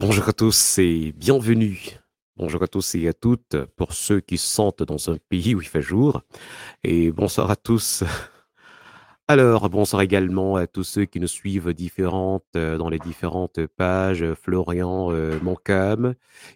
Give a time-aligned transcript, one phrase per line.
[0.00, 1.78] Bonjour à tous et bienvenue.
[2.36, 5.68] Bonjour à tous et à toutes pour ceux qui sentent dans un pays où il
[5.68, 6.22] fait jour.
[6.82, 8.02] Et bonsoir à tous.
[9.28, 14.24] Alors, bonsoir également à tous ceux qui nous suivent différentes, euh, dans les différentes pages,
[14.34, 15.38] Florian euh,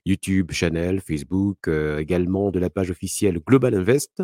[0.05, 4.21] YouTube, Channel, Facebook, euh, également de la page officielle Global Invest,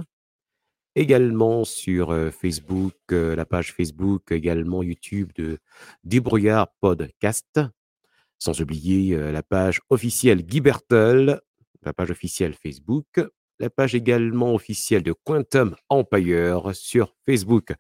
[0.97, 5.59] également sur euh, Facebook, la page Facebook, également YouTube de
[6.03, 7.61] Débrouillard Podcast,
[8.45, 11.41] sans oublier la page officielle Guy Bertel,
[11.83, 13.06] la page officielle Facebook,
[13.59, 17.72] la page également officielle de Quantum Empire sur Facebook.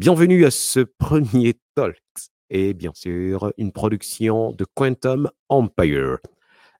[0.00, 2.00] Bienvenue à ce premier Talks
[2.48, 6.18] et bien sûr une production de Quantum Empire.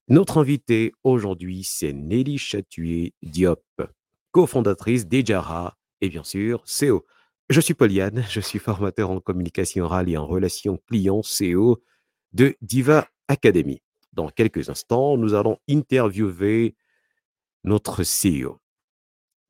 [0.08, 3.62] Notre invité aujourd'hui, c'est Nelly Chatué Diop,
[4.32, 7.06] cofondatrice d'Ejara et bien sûr CEO.
[7.48, 11.80] Je suis Pauliane, je suis formateur en communication orale et en relations clients CEO
[12.32, 13.80] de Diva Academy.
[14.12, 16.74] Dans quelques instants, nous allons interviewer
[17.62, 18.58] notre CEO.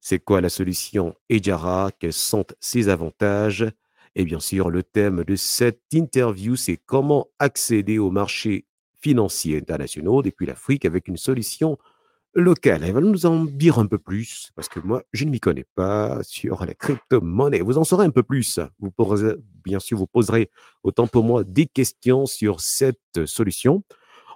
[0.00, 1.90] C'est quoi la solution Ejara?
[1.98, 3.66] Quels sont ses avantages?
[4.14, 8.66] Et bien sûr, le thème de cette interview, c'est comment accéder aux marchés
[9.00, 11.78] financiers internationaux depuis l'Afrique avec une solution
[12.34, 12.82] locale.
[12.84, 15.66] Elle va nous en dire un peu plus, parce que moi, je ne m'y connais
[15.74, 17.60] pas sur la crypto-monnaie.
[17.60, 18.60] Vous en saurez un peu plus.
[18.78, 20.50] Vous pourrez, bien sûr, vous poserez
[20.82, 23.82] autant pour moi des questions sur cette solution.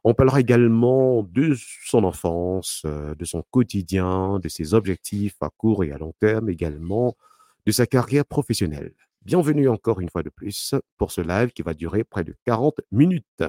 [0.07, 1.57] On parlera également de
[1.87, 6.51] son enfance, euh, de son quotidien, de ses objectifs à court et à long terme,
[6.51, 7.17] également
[7.65, 8.93] de sa carrière professionnelle.
[9.23, 12.83] Bienvenue encore une fois de plus pour ce live qui va durer près de 40
[12.93, 13.45] minutes.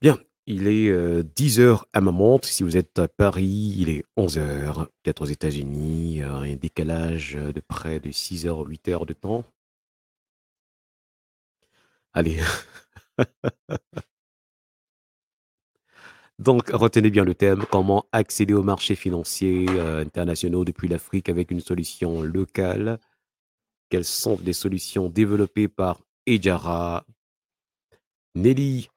[0.00, 2.48] Bien, il est euh, 10 heures à ma montre.
[2.48, 4.88] Si vous êtes à Paris, il est 11 heures.
[5.02, 9.06] Peut-être aux États-Unis, euh, un décalage euh, de près de 6 heures ou 8 heures
[9.06, 9.44] de temps.
[12.12, 12.40] Allez.
[16.38, 21.50] Donc, retenez bien le thème, comment accéder aux marchés financiers euh, internationaux depuis l'Afrique avec
[21.50, 22.98] une solution locale.
[23.90, 27.04] Quelles sont les solutions développées par Ejara?
[28.36, 28.88] Nelly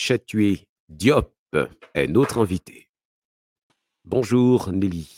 [0.00, 1.34] Chatué Diop
[1.92, 2.86] est notre invitée.
[4.04, 5.08] Bonjour Nelly.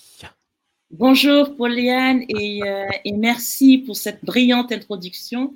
[0.91, 5.55] Bonjour Pauliane et, euh, et, merci pour cette brillante introduction.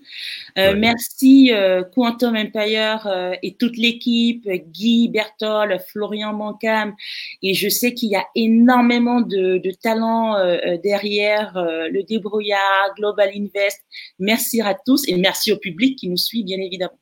[0.59, 0.75] Euh.
[0.77, 3.09] Merci euh, Quantum Empire
[3.43, 6.95] et toute l'équipe, Guy, Bertol, Florian Mancam.
[7.43, 13.81] Et je sais qu'il y a énormément de, euh, derrière le débrouillard, Global Invest.
[14.19, 16.99] Merci à tous et merci au public qui nous suit, bien évidemment.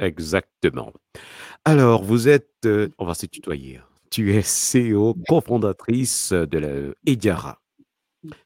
[0.00, 0.92] Exactement.
[1.64, 2.66] Alors, vous êtes,
[2.98, 3.80] on va se tutoyer.
[4.10, 7.60] Tu es CEO, cofondatrice de la Ediara.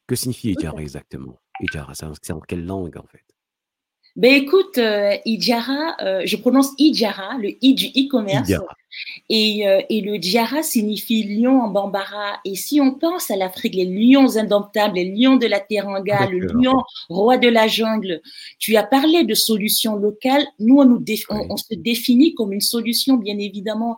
[0.06, 1.40] Que signifie Ediara exactement?
[1.60, 3.24] Ediara, c'est en quelle langue en fait?
[4.16, 8.52] Ben écoute, euh, Idjara, euh, je prononce Idjara, le I du e-commerce.
[9.30, 12.40] Et, euh, et, le Djara signifie lion en bambara.
[12.44, 16.40] Et si on pense à l'Afrique, les lions indomptables, les lions de la Teranga, le
[16.40, 16.74] lion
[17.08, 18.20] roi de la jungle,
[18.58, 20.46] tu as parlé de solutions locales.
[20.58, 23.96] Nous, on, nous on, on, se définit comme une solution, bien évidemment,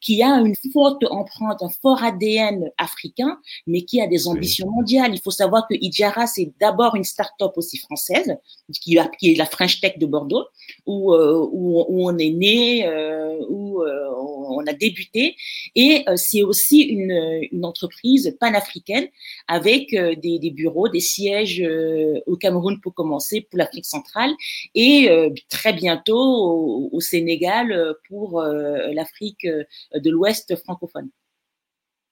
[0.00, 4.74] qui a une forte empreinte, un fort ADN africain, mais qui a des ambitions oui.
[4.76, 5.14] mondiales.
[5.14, 8.36] Il faut savoir que Idjara, c'est d'abord une start-up aussi française,
[8.82, 10.44] qui, a, qui est la French Tech de Bordeaux,
[10.84, 14.35] où, euh, où, où on est né, euh, où on
[14.66, 15.36] a débuté.
[15.74, 19.08] Et euh, c'est aussi une, une, entreprise panafricaine
[19.48, 24.32] avec euh, des, des, bureaux, des sièges euh, au Cameroun pour commencer, pour l'Afrique centrale,
[24.74, 25.08] et
[25.48, 31.10] très bientôt au, au Sénégal pour l'Afrique de l'Ouest francophone.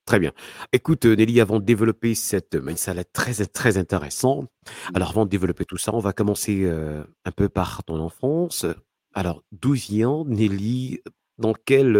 [0.07, 0.33] Très bien.
[0.73, 4.45] Écoute, Nelly, avant de développer cette mindset très, très intéressant,
[4.93, 8.67] alors avant de développer tout ça, on va commencer euh, un peu par ton enfance.
[9.15, 11.01] Alors, 12 ans, Nelly,
[11.39, 11.95] dans quel,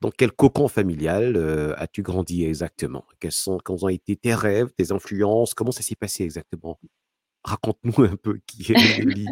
[0.00, 3.04] dans quel cocon familial euh, as-tu grandi exactement?
[3.20, 5.54] Quels sont, quels ont été tes rêves, tes influences?
[5.54, 6.78] Comment ça s'est passé exactement?
[7.44, 9.26] Raconte-nous un peu qui est Nelly.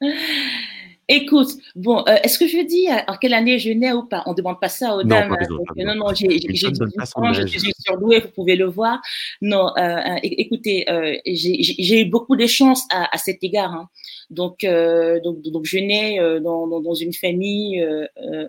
[1.08, 4.22] Écoute, bon, euh, est-ce que je dis en quelle année je nais ou pas?
[4.26, 5.36] On ne demande pas ça aux non, dames.
[5.36, 9.00] Pas donc, pas non, non, j'ai je suis surdouée, vous pouvez le voir.
[9.40, 13.72] Non, euh, écoutez, euh, j'ai eu beaucoup de chance à, à cet égard.
[13.72, 13.88] Hein.
[14.30, 17.84] Donc, euh, donc, donc, je nais dans, dans, dans, une famille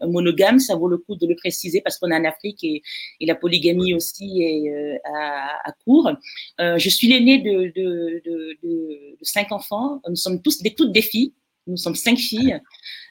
[0.07, 2.83] monogame, ça vaut le coup de le préciser parce qu'on est en Afrique et,
[3.19, 6.11] et, la polygamie aussi est à, à, court.
[6.59, 10.01] je suis l'aînée de, de, de, de, cinq enfants.
[10.07, 11.33] Nous sommes tous des toutes des filles.
[11.67, 12.59] Nous sommes cinq filles.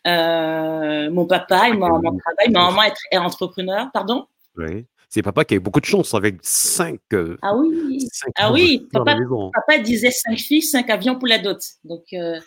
[0.06, 4.26] Euh, mon papa et mon, mon travail, ma maman est, entrepreneur, pardon
[4.56, 4.84] Oui.
[5.08, 7.00] c'est papa qui a eu beaucoup de chance avec cinq.
[7.12, 8.88] Euh, ah oui, ah oui.
[8.93, 9.16] Papa,
[9.54, 11.58] papa, disait cinq filles, cinq avions pour la dot.
[11.84, 12.02] Donc.
[12.12, 12.40] Euh,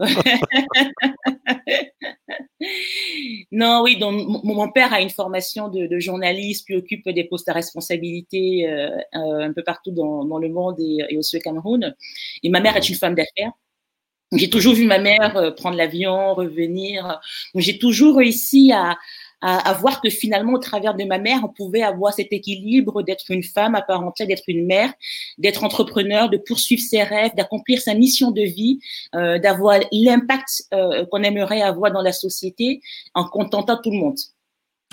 [3.52, 3.98] non, oui.
[3.98, 8.66] Donc mon, père a une formation de, journaliste, puis occupe des postes à responsabilité
[9.12, 11.94] un peu partout dans, le monde et, aussi au Cameroun.
[12.42, 13.52] Et ma mère est une femme d'affaires.
[14.32, 17.20] J'ai toujours vu ma mère prendre l'avion, revenir.
[17.54, 18.96] J'ai toujours réussi à,
[19.42, 23.30] à, voir que finalement, au travers de ma mère, on pouvait avoir cet équilibre d'être
[23.30, 24.92] une femme à part entière, d'être une mère,
[25.36, 28.78] d'être entrepreneur, de poursuivre ses rêves, d'accomplir sa mission de vie,
[29.14, 32.80] euh, d'avoir l'impact euh, qu'on aimerait avoir dans la société
[33.14, 34.18] en contentant tout le monde.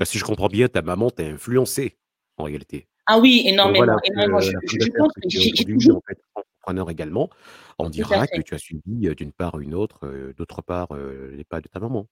[0.04, 1.98] Si je comprends bien, ta maman t'a influencé
[2.38, 2.88] en réalité.
[3.06, 3.98] Ah oui, énormément.
[4.04, 4.40] énormément.
[4.40, 6.02] je, pense que j'ai toujours...
[6.36, 7.30] entrepreneur également,
[7.80, 10.90] on dira que tu as suivi euh, d'une part une autre, d'autre part
[11.32, 12.08] les pas de ta maman.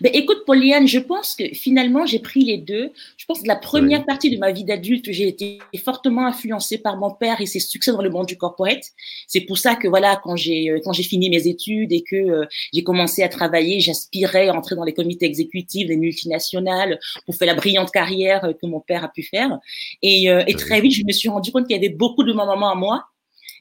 [0.00, 2.92] Ben, écoute, Pauliane, je pense que finalement, j'ai pris les deux.
[3.16, 6.96] Je pense que la première partie de ma vie d'adulte, j'ai été fortement influencée par
[6.96, 8.84] mon père et ses succès dans le monde du corporate.
[9.26, 12.14] C'est pour ça que, voilà, quand j'ai, euh, quand j'ai fini mes études et que
[12.14, 17.34] euh, j'ai commencé à travailler, j'aspirais à entrer dans les comités exécutifs des multinationales pour
[17.34, 19.58] faire la brillante carrière euh, que mon père a pu faire.
[20.02, 22.46] Et, et très vite, je me suis rendu compte qu'il y avait beaucoup de ma
[22.46, 23.04] maman à moi.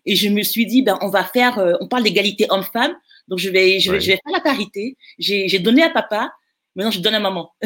[0.06, 2.94] Et je me suis dit, ben, on va faire, on parle d'égalité homme-femme.
[3.28, 4.98] Donc, je vais, je vais, je vais faire la parité.
[5.18, 6.34] J'ai donné à papa,
[6.76, 7.54] maintenant je donne à maman.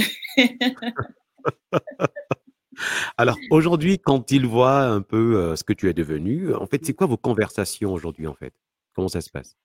[3.18, 6.86] Alors, aujourd'hui, quand il voit un peu euh, ce que tu es devenu, en fait,
[6.86, 8.54] c'est quoi vos conversations aujourd'hui, en fait?
[8.94, 9.56] Comment ça se passe?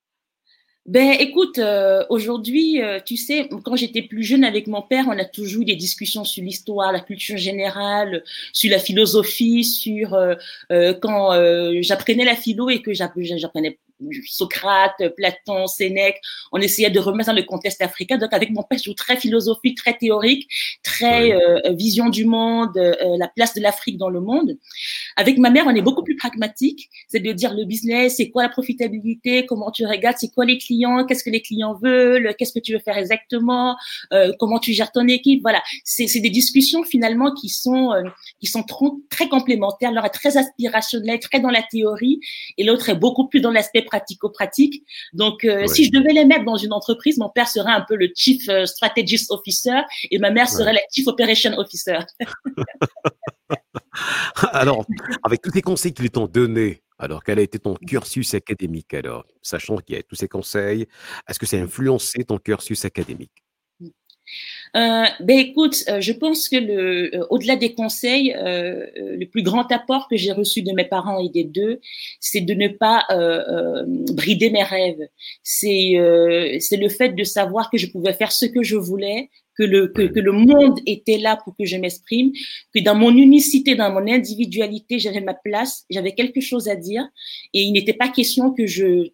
[0.87, 5.17] Ben, écoute, euh, aujourd'hui, euh, tu sais, quand j'étais plus jeune avec mon père, on
[5.17, 10.11] a toujours eu des discussions sur l'histoire, la culture générale, sur la philosophie, sur
[11.01, 11.31] quand
[11.83, 13.79] j'apprenais la philo et que j'apprenais
[14.27, 16.21] Socrate, Platon, Sénèque,
[16.53, 18.19] on essayait de remettre dans le contexte africain.
[18.19, 20.49] Donc avec mon père, je très philosophique, très théorique,
[20.83, 24.57] très euh, vision du monde, euh, la place de l'Afrique dans le monde.
[25.17, 26.89] Avec ma mère, on est beaucoup plus pragmatique.
[27.09, 30.59] C'est de dire le business, c'est quoi la profitabilité, comment tu regardes, c'est quoi les
[30.59, 33.77] clients, qu'est-ce que les clients veulent, qu'est-ce que tu veux faire exactement,
[34.13, 35.43] euh, comment tu gères ton équipe.
[35.43, 37.91] Voilà, c'est des discussions finalement qui sont
[38.41, 38.65] qui sont
[39.11, 39.93] très complémentaires.
[39.93, 42.21] L'un est très aspirationnel, très dans la théorie,
[42.59, 44.85] et l'autre est beaucoup plus dans l'aspect pratico-pratique.
[45.13, 47.95] Donc, euh, si je devais les mettre dans une entreprise, mon père serait un peu
[47.95, 49.81] le Chief euh, Strategist Officer
[50.11, 51.99] et ma mère serait la Chief Operation Officer.
[54.53, 54.87] alors,
[55.23, 59.27] avec tous ces conseils qu'ils t'ont donnés, alors quel a été ton cursus académique alors,
[59.43, 60.87] sachant qu'il y a tous ces conseils,
[61.29, 63.42] est-ce que ça a influencé ton cursus académique?
[64.75, 69.71] Euh, ben écoute, euh, je pense que le, euh, au-delà des conseils, le plus grand
[69.71, 71.81] apport que j'ai reçu de mes parents et des deux,
[72.21, 73.05] c'est de ne pas
[74.13, 75.09] brider mes rêves.
[75.43, 75.95] C'est
[76.61, 79.89] c'est le fait de savoir que je pouvais faire ce que je voulais, que le
[79.89, 82.33] que, que le monde était là pour que je m'exprime,
[82.75, 87.07] que dans mon unicité, dans mon individualité, j'avais ma place, j'avais quelque chose à dire,
[87.53, 89.11] et il n'était pas question que je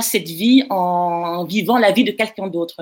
[0.00, 2.76] cette vie en vivant la vie de quelqu'un d'autre.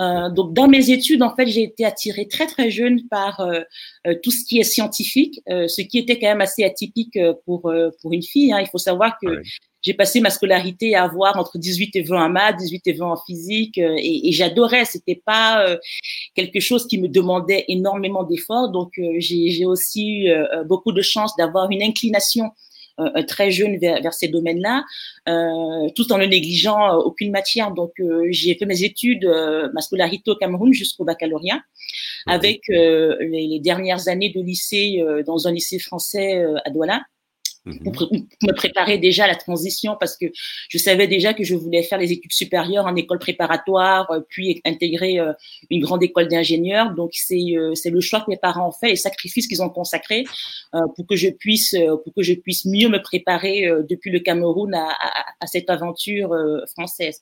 [0.00, 3.60] Euh, donc, dans mes études, en fait, j'ai été attirée très très jeune par euh,
[4.06, 8.12] euh, tout ce qui est scientifique, ce qui était quand même assez atypique pour pour
[8.12, 8.52] une fille.
[8.52, 8.60] Hein.
[8.60, 9.42] Il faut savoir que
[9.82, 13.06] j'ai passé ma scolarité à avoir entre 18 et 20 en maths, 18 et 20
[13.06, 14.84] en physique, et, et j'adorais.
[14.84, 15.66] C'était pas
[16.34, 18.70] quelque chose qui me demandait énormément d'efforts.
[18.70, 20.32] Donc, j'ai aussi eu
[20.66, 22.50] beaucoup de chance d'avoir une inclination
[23.26, 24.84] très jeune vers, ces domaines-là,
[25.28, 27.72] euh, tout en ne négligeant euh, aucune matière.
[27.72, 27.92] Donc,
[28.30, 29.26] j'ai fait mes études,
[29.72, 31.60] ma scolarité au Cameroun jusqu'au baccalauréat,
[32.26, 37.02] avec les, les, dernières années de lycée dans un lycée français à Douala.
[37.68, 37.92] Mhm.
[37.92, 40.26] pour, me préparer déjà à la transition parce que
[40.68, 44.60] je savais déjà que je voulais faire les études supérieures en école préparatoire, euh, puis
[44.64, 45.32] intégrer euh,
[45.70, 46.94] une grande école d'ingénieur.
[46.94, 49.62] Donc c'est euh, c'est le choix que mes parents ont fait et le sacrifice qu'ils
[49.62, 50.24] ont consacré
[50.96, 54.88] pour que je puisse pour que je puisse mieux me préparer depuis le Cameroun à,
[54.88, 56.34] à, à cette aventure
[56.72, 57.20] française.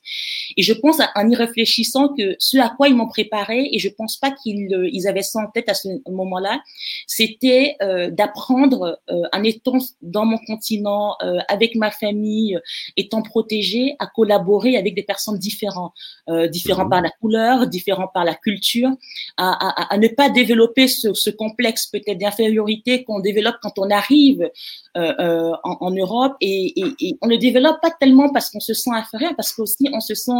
[0.55, 3.89] Et je pense en y réfléchissant que ce à quoi ils m'ont préparé et je
[3.89, 6.61] pense pas qu'ils ils avaient ça en tête à ce moment-là,
[7.07, 7.77] c'était
[8.11, 12.59] d'apprendre en étant dans mon continent, euh, avec ma famille, euh,
[12.95, 15.93] étant protégée, à collaborer avec des personnes différentes,
[16.29, 16.89] euh, différents mhm.
[16.89, 18.89] par la couleur, différents par la culture,
[19.37, 24.49] à, à, ne pas développer ce, ce complexe peut-être d'infériorité qu'on développe quand on arrive
[24.95, 28.89] en, en, Europe et, et, et, on ne développe pas tellement parce qu'on se sent
[28.91, 30.31] inférieur, parce qu'aussi on se sent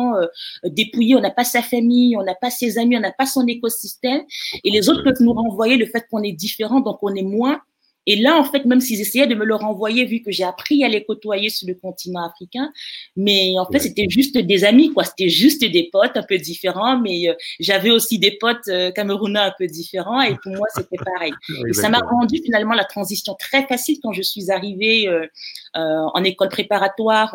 [0.63, 3.45] dépouillé, on n'a pas sa famille, on n'a pas ses amis, on n'a pas son
[3.45, 4.23] écosystème
[4.63, 7.61] et les autres peuvent nous renvoyer le fait qu'on est différent, donc on est moins
[8.07, 10.83] Et là, en fait, même s'ils essayaient de me le renvoyer, vu que j'ai appris
[10.85, 12.71] à les côtoyer sur le continent africain,
[13.17, 15.03] mais en fait, c'était juste des amis, quoi.
[15.03, 19.39] C'était juste des potes un peu différents, mais euh, j'avais aussi des potes euh, camerounais
[19.39, 21.33] un peu différents, et pour moi, c'était pareil.
[21.69, 25.27] et ça m'a rendu finalement la transition très facile quand je suis arrivée euh,
[25.73, 27.33] en école préparatoire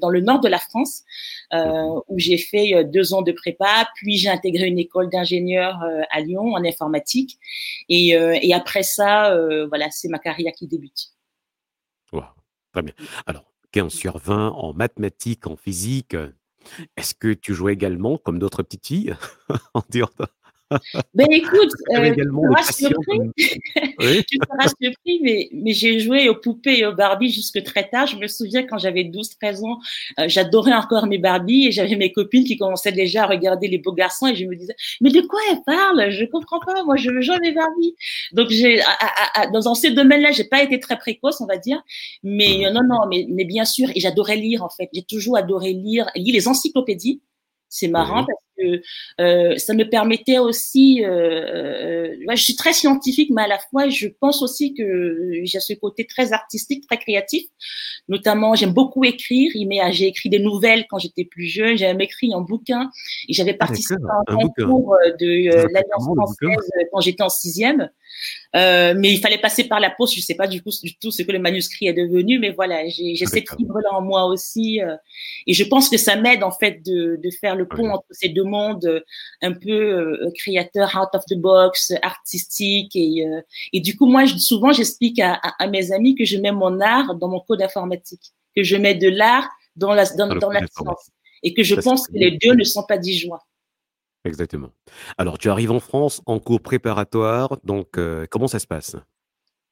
[0.00, 1.02] dans le nord de la France,
[1.52, 5.76] où j'ai fait deux ans de prépa, puis j'ai intégré une école d'ingénieur
[6.10, 7.38] à Lyon en informatique,
[7.88, 8.10] et,
[8.42, 9.36] et après ça,
[9.68, 11.14] voilà c'est ma carrière qui débute.
[12.72, 12.94] très bien.
[13.26, 16.16] Alors, 15 sur 20 en mathématiques, en physique.
[16.96, 19.16] Est-ce que tu jouais également comme d'autres petites filles
[19.74, 19.82] en
[21.14, 26.78] ben écoute, euh, tu seras surpris, tu seras surpris mais, mais j'ai joué aux poupées
[26.78, 28.06] et aux Barbies jusque très tard.
[28.06, 29.78] Je me souviens quand j'avais 12-13 ans,
[30.18, 33.78] euh, j'adorais encore mes Barbies et j'avais mes copines qui commençaient déjà à regarder les
[33.78, 36.10] beaux garçons et je me disais, mais de quoi elles parlent?
[36.10, 37.94] Je comprends pas, moi je veux jouer à mes Barbies.
[38.32, 38.82] Donc j'ai,
[39.52, 41.82] dans ces domaines-là, j'ai pas été très précoce, on va dire,
[42.22, 42.72] mais mmh.
[42.72, 44.88] non, non, mais, mais bien sûr, et j'adorais lire en fait.
[44.92, 47.22] J'ai toujours adoré lire, lire les encyclopédies.
[47.68, 48.82] C'est marrant parce que
[49.20, 51.04] euh, ça me permettait aussi.
[51.04, 55.60] Euh, euh, je suis très scientifique, mais à la fois, je pense aussi que j'ai
[55.60, 57.44] ce côté très artistique, très créatif.
[58.08, 59.50] Notamment, j'aime beaucoup écrire.
[59.92, 61.76] J'ai écrit des nouvelles quand j'étais plus jeune.
[61.76, 62.90] J'ai même écrit un bouquin
[63.28, 67.90] et j'avais ah, participé à un, concours de l'Alliance française quand j'étais en sixième.
[68.56, 70.14] Euh, mais il fallait passer par la poste.
[70.14, 72.88] Je sais pas du coup du tout ce que le manuscrit est devenu, mais voilà,
[72.88, 74.96] j'ai cette fibre-là en moi aussi, euh,
[75.46, 78.30] et je pense que ça m'aide en fait de, de, faire le pont entre ces
[78.30, 79.00] deux mondes, euh,
[79.42, 83.24] un peu créateur, out of the box, artistique, et,
[83.72, 86.80] et du coup moi je, souvent j'explique à, à, mes amis que je mets mon
[86.80, 90.66] art dans mon code informatique, que je mets de l'art dans la dans, dans la
[90.66, 91.10] science,
[91.42, 93.40] et que je pense que les deux ne sont pas disjoints.
[94.28, 94.70] Exactement.
[95.16, 98.96] Alors, tu arrives en France en cours préparatoire, donc euh, comment ça se passe?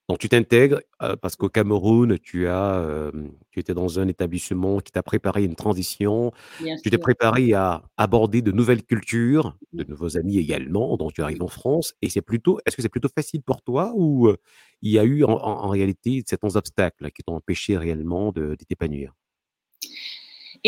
[0.08, 3.10] Donc, tu t'intègres euh, parce qu'au Cameroun, tu as,
[3.50, 6.32] tu étais dans un établissement qui t'a préparé une transition.
[6.60, 9.86] tu t'es préparé à aborder de nouvelles cultures, de mmh.
[9.88, 10.96] nouveaux amis également.
[10.96, 13.92] Donc, tu arrives en France et c'est plutôt, est-ce que c'est plutôt facile pour toi
[13.96, 14.32] ou
[14.82, 19.12] il y a eu en, réalité certains obstacles qui t'ont empêché réellement de t'épanouir?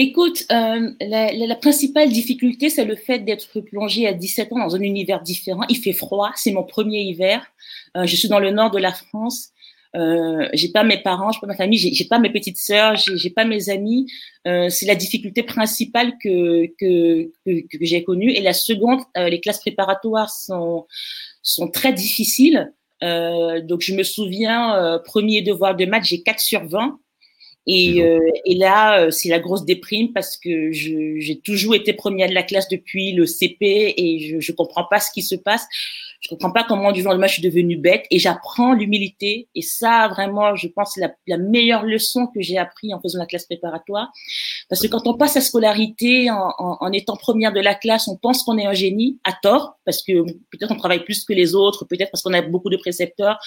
[0.01, 4.81] Écoute, euh, la, principale difficulté, c'est le fait d'être plongé à 17 ans dans un
[4.81, 5.63] univers différent.
[5.69, 7.45] Il fait froid, c'est mon premier hiver.
[7.97, 9.49] Euh, je suis dans le nord de la France.
[9.97, 13.31] Euh, j'ai pas mes parents, j'ai pas ma famille, j'ai pas mes petites sœurs, j'ai
[13.31, 14.07] pas mes amis.
[14.47, 18.31] Euh, c'est la difficulté principale que que, que, que j'ai connue.
[18.31, 20.87] Et la seconde, euh, les classes préparatoires sont
[21.43, 22.73] sont très difficiles.
[23.03, 27.01] donc je me souviens, premier devoir de maths, j'ai 4 sur 20.
[27.67, 32.29] Et, euh, et là, euh, c'est la grosse déprime parce que j'ai toujours été première
[32.29, 35.67] de la classe depuis le CP et je ne comprends pas ce qui se passe.
[36.21, 39.49] Je comprends pas comment du jour au lendemain je suis devenue bête et j'apprends l'humilité.
[39.55, 43.19] Et ça, vraiment, je pense, c'est la, la, meilleure leçon que j'ai appris en faisant
[43.19, 44.11] la classe préparatoire.
[44.69, 48.09] Parce que quand on passe à scolarité en, en, en étant première de la classe,
[48.09, 51.35] on pense qu'on est un génie à tort parce que peut-être on travaille plus que
[51.35, 53.39] les autres, peut-être parce qu'on a beaucoup de précepteurs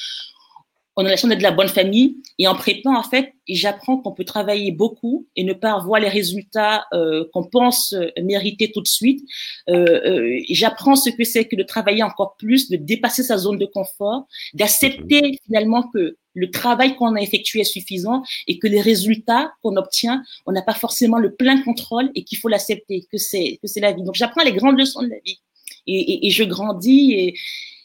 [0.98, 2.18] on a la chance d'être de la bonne famille.
[2.38, 6.10] Et en prépa, en fait, j'apprends qu'on peut travailler beaucoup et ne pas avoir les
[6.10, 9.22] résultats euh, qu'on pense euh, mériter tout de suite.
[9.70, 13.58] Euh, euh, j'apprends ce que c'est que de travailler encore plus, de dépasser sa zone
[13.58, 18.82] de confort, d'accepter finalement que le travail qu'on a effectué est suffisant et que les
[18.82, 23.18] résultats qu'on obtient, on n'a pas forcément le plein contrôle et qu'il faut l'accepter, que
[23.18, 24.04] c'est que c'est la vie.
[24.04, 25.40] Donc j'apprends les grandes leçons de la vie
[25.88, 27.34] et, et, et je grandis et,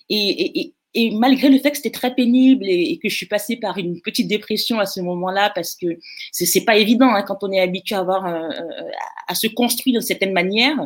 [0.08, 0.74] et, et
[1.12, 4.28] malgré le fait que c'était très pénible et, que je suis passée par une petite
[4.28, 5.86] dépression à ce moment-là, parce que
[6.32, 8.48] c'est pas évident hein, quand on est habitué à avoir euh,
[9.28, 10.76] à se construire d'une certaine manière.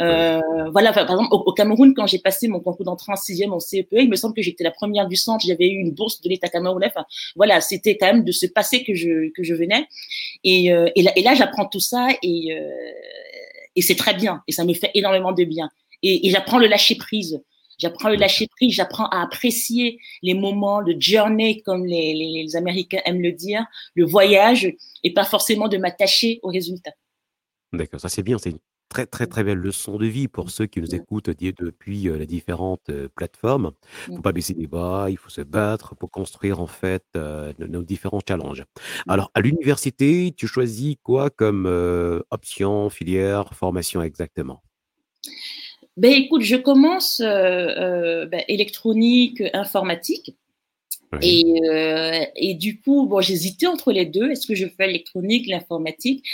[0.00, 0.40] Euh,
[0.72, 3.92] voilà, par exemple au, Cameroun, quand j'ai passé mon concours d'entrée en sixième en CEPE,
[3.92, 5.44] il me semble que j'étais la première du centre.
[5.46, 6.86] J'avais eu une bourse de l'État camerounais.
[6.86, 9.86] Enfin, voilà, c'était quand même de ce passé que je venais.
[10.44, 12.70] Et, euh, et là, et j'apprends tout ça et euh,
[13.74, 15.70] et c'est très bien et ça me fait énormément de bien.
[16.02, 17.40] Et, et j'apprends le lâcher prise.
[17.82, 23.00] J'apprends le lâcher prise, j'apprends à apprécier les moments, de journey, comme les, les, Américains
[23.04, 23.64] aiment le dire,
[23.96, 24.72] le voyage,
[25.02, 26.92] et pas forcément de m'attacher aux résultats.
[27.72, 28.58] D'accord, ça c'est bien, c'est une
[28.88, 32.26] très très très belle leçon de vie pour ceux qui nous écoutent depuis euh, les
[32.26, 33.72] différentes euh, plateformes.
[34.06, 37.04] Il ne faut pas baisser les bras, il faut se battre pour construire en fait
[37.16, 38.64] euh, nos différents challenges.
[39.08, 41.66] Alors à l'université, tu choisis quoi comme
[42.30, 44.62] option, filière, formation exactement?
[45.96, 50.34] Ben écoute, je commence euh, euh, ben, électronique, informatique.
[51.20, 54.30] Et, euh, et, du coup, bon, j'hésitais entre les deux.
[54.30, 56.24] Est-ce que je fais l'électronique, l'informatique?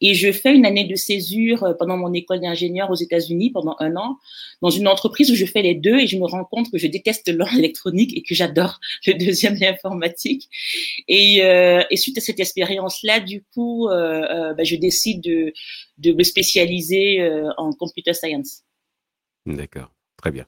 [0.00, 3.76] Et je fais une année de césure euh, pendant mon école d'ingénieur aux États-Unis pendant
[3.78, 4.16] un an
[4.62, 6.86] dans une entreprise où je fais les deux et je me rends compte que je
[6.86, 10.48] déteste l'électronique et que j'adore le deuxième l'informatique.
[11.08, 15.52] Et, euh, et, suite à cette expérience-là, du coup, euh, euh bah, je décide de,
[15.98, 18.62] de me spécialiser euh, en computer science.
[19.46, 19.92] D'accord.
[20.16, 20.46] Très bien.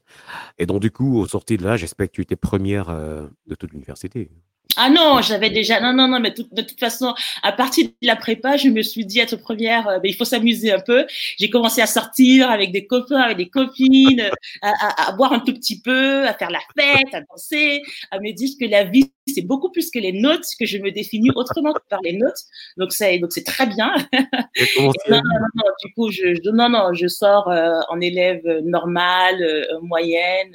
[0.59, 3.55] Et donc, du coup, au sorti de là, j'espère que tu étais première euh, de
[3.55, 4.31] toute l'université.
[4.77, 8.15] Ah non, j'avais déjà non non non mais de toute façon à partir de la
[8.15, 11.05] prépa, je me suis dit être première, euh, ben, il faut s'amuser un peu.
[11.37, 14.29] J'ai commencé à sortir avec des copains, avec des copines,
[14.61, 17.81] à, à, boire un tout petit peu, à faire la fête, à danser,
[18.11, 20.91] à me dire que la vie c'est beaucoup plus que les notes, que je me
[20.91, 22.39] définis autrement que par les notes.
[22.77, 23.95] Donc c'est donc c'est très bien.
[24.77, 25.21] non, non,
[25.55, 30.53] non, du coup je, non non je sors euh, en élève normale, euh, moyenne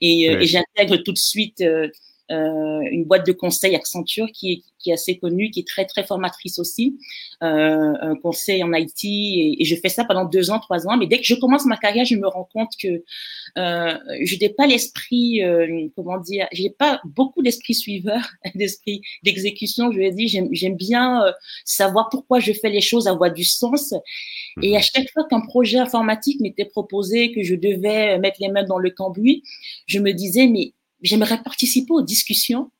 [0.00, 1.88] et, et j'intègre tout de suite euh,
[2.32, 6.04] une boîte de conseil Accenture qui est, qui est assez connue, qui est très très
[6.04, 6.98] formatrice aussi,
[7.42, 10.96] euh, un conseil en IT et, et, je fais ça pendant deux ans, trois ans.
[10.96, 13.02] Mais dès que je commence ma carrière, je me rends compte que
[13.58, 18.22] euh, je n'ai pas l'esprit, euh, comment dire, j'ai pas beaucoup d'esprit suiveur,
[18.54, 19.92] d'esprit d'exécution.
[19.92, 21.32] Je lui ai dit, j'aime bien euh,
[21.64, 23.94] savoir pourquoi je fais les choses, avoir du sens.
[24.62, 24.84] Et à mhm.
[24.84, 28.90] chaque fois qu'un projet informatique m'était proposé, que je devais mettre les mains dans le
[28.90, 29.42] cambouis,
[29.86, 32.70] je me disais, mais j'aimerais participer aux discussions,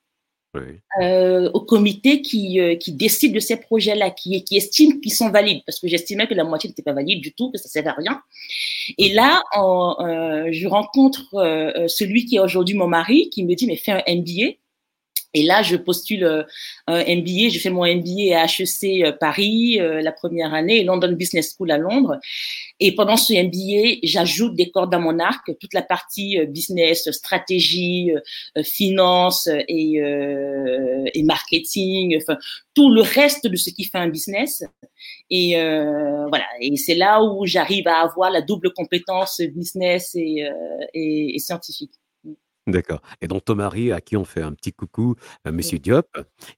[1.01, 5.31] euh, au comité qui, euh, qui décide de ces projets-là, qui, qui estime qu'ils sont
[5.31, 7.71] valides, parce que j'estimais que la moitié n'était pas valide du tout, que ça ne
[7.71, 8.21] servait à rien.
[8.99, 13.65] Et là, euh, je rencontre euh, celui qui est aujourd'hui mon mari, qui me dit,
[13.65, 14.57] mais fais un MBA.
[15.33, 16.43] Et là, je postule euh,
[16.87, 17.49] un MBA.
[17.49, 21.71] Je fais mon MBA à HEC euh, Paris euh, la première année London Business School
[21.71, 22.19] à Londres.
[22.79, 28.11] Et pendant ce MBA, j'ajoute des cordes à mon arc, toute la partie business, stratégie,
[28.63, 30.01] finance et,
[31.13, 32.37] et marketing, enfin
[32.73, 34.63] tout le reste de ce qui fait un business.
[35.29, 36.45] Et voilà.
[36.59, 40.43] Et c'est là où j'arrive à avoir la double compétence business et,
[40.93, 41.93] et, et scientifique.
[42.65, 43.01] D'accord.
[43.21, 46.07] Et donc ton mari, à qui on fait un petit coucou, euh, Monsieur Diop,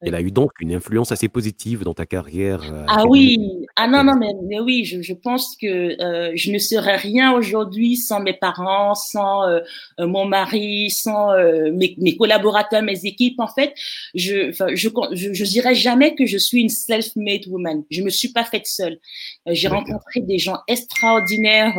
[0.03, 2.61] il a eu donc une influence assez positive dans ta carrière.
[2.61, 3.39] Euh, ah oui,
[3.75, 7.31] ah non, non, mais, mais oui, je, je pense que euh, je ne serais rien
[7.33, 9.61] aujourd'hui sans mes parents, sans euh,
[9.97, 11.33] mon mari, sans
[11.71, 13.39] mes, mes, collaborateurs, mes équipes.
[13.39, 13.73] En fait,
[14.13, 17.83] je, je, je, je dirais jamais que je suis une self-made woman.
[17.89, 18.99] Je me suis pas faite seule.
[19.47, 21.75] J'ai rencontré des gens extraordinaires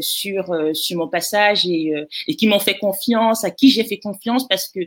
[0.00, 1.92] sur sur mon passage et,
[2.26, 4.80] et qui m'ont fait confiance à qui j'ai fait confiance parce que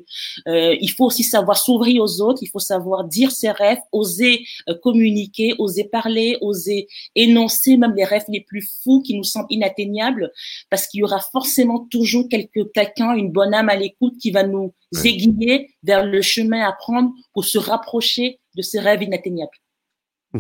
[0.47, 4.45] euh, il faut aussi savoir s'ouvrir aux autres, il faut savoir dire ses rêves, oser
[4.69, 9.47] euh, communiquer, oser parler, oser énoncer même les rêves les plus fous qui nous semblent
[9.49, 10.31] inatteignables
[10.69, 14.43] parce qu'il y aura forcément toujours quelque, quelqu'un, une bonne âme à l'écoute qui va
[14.43, 19.57] nous aiguiller vers le chemin à prendre pour se rapprocher de ces rêves inatteignables.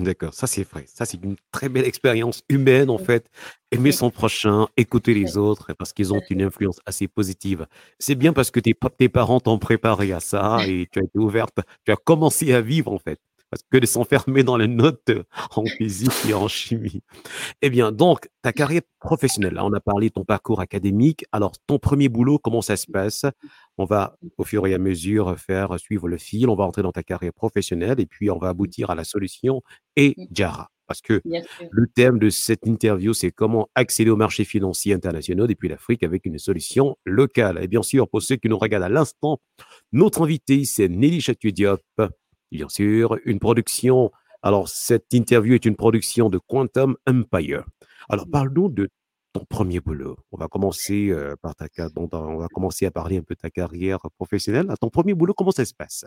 [0.03, 0.85] D'accord, ça c'est vrai.
[0.87, 3.29] Ça c'est une très belle expérience humaine en fait.
[3.71, 7.65] Aimer son prochain, écouter les autres, parce qu'ils ont une influence assez positive.
[7.99, 11.17] C'est bien parce que tes, tes parents t'ont préparé à ça et tu as été
[11.19, 15.11] ouverte, tu as commencé à vivre en fait parce que de s'enfermer dans les notes
[15.55, 17.01] en physique et en chimie.
[17.61, 21.25] Eh bien, donc, ta carrière professionnelle, là, on a parlé de ton parcours académique.
[21.31, 23.25] Alors, ton premier boulot, comment ça se passe?
[23.77, 26.49] On va, au fur et à mesure, faire suivre le fil.
[26.49, 29.61] On va entrer dans ta carrière professionnelle et puis on va aboutir à la solution
[29.95, 30.69] et Jara.
[30.87, 31.21] Parce que
[31.69, 36.25] le thème de cette interview, c'est comment accéder au marché financier internationaux depuis l'Afrique avec
[36.25, 37.61] une solution locale.
[37.61, 39.39] Et bien sûr, pour ceux qui nous regardent à l'instant,
[39.91, 41.81] notre invité, c'est Nelly Chatudiop
[42.51, 44.11] bien sûr, une production.
[44.41, 47.65] Alors, cette interview est une production de Quantum Empire.
[48.09, 48.89] Alors, parle-nous de
[49.33, 50.17] ton premier boulot.
[50.31, 53.49] On va commencer euh, par ta on va commencer à parler un peu de ta
[53.49, 54.67] carrière professionnelle.
[54.69, 56.05] À ton premier boulot, comment ça se passe?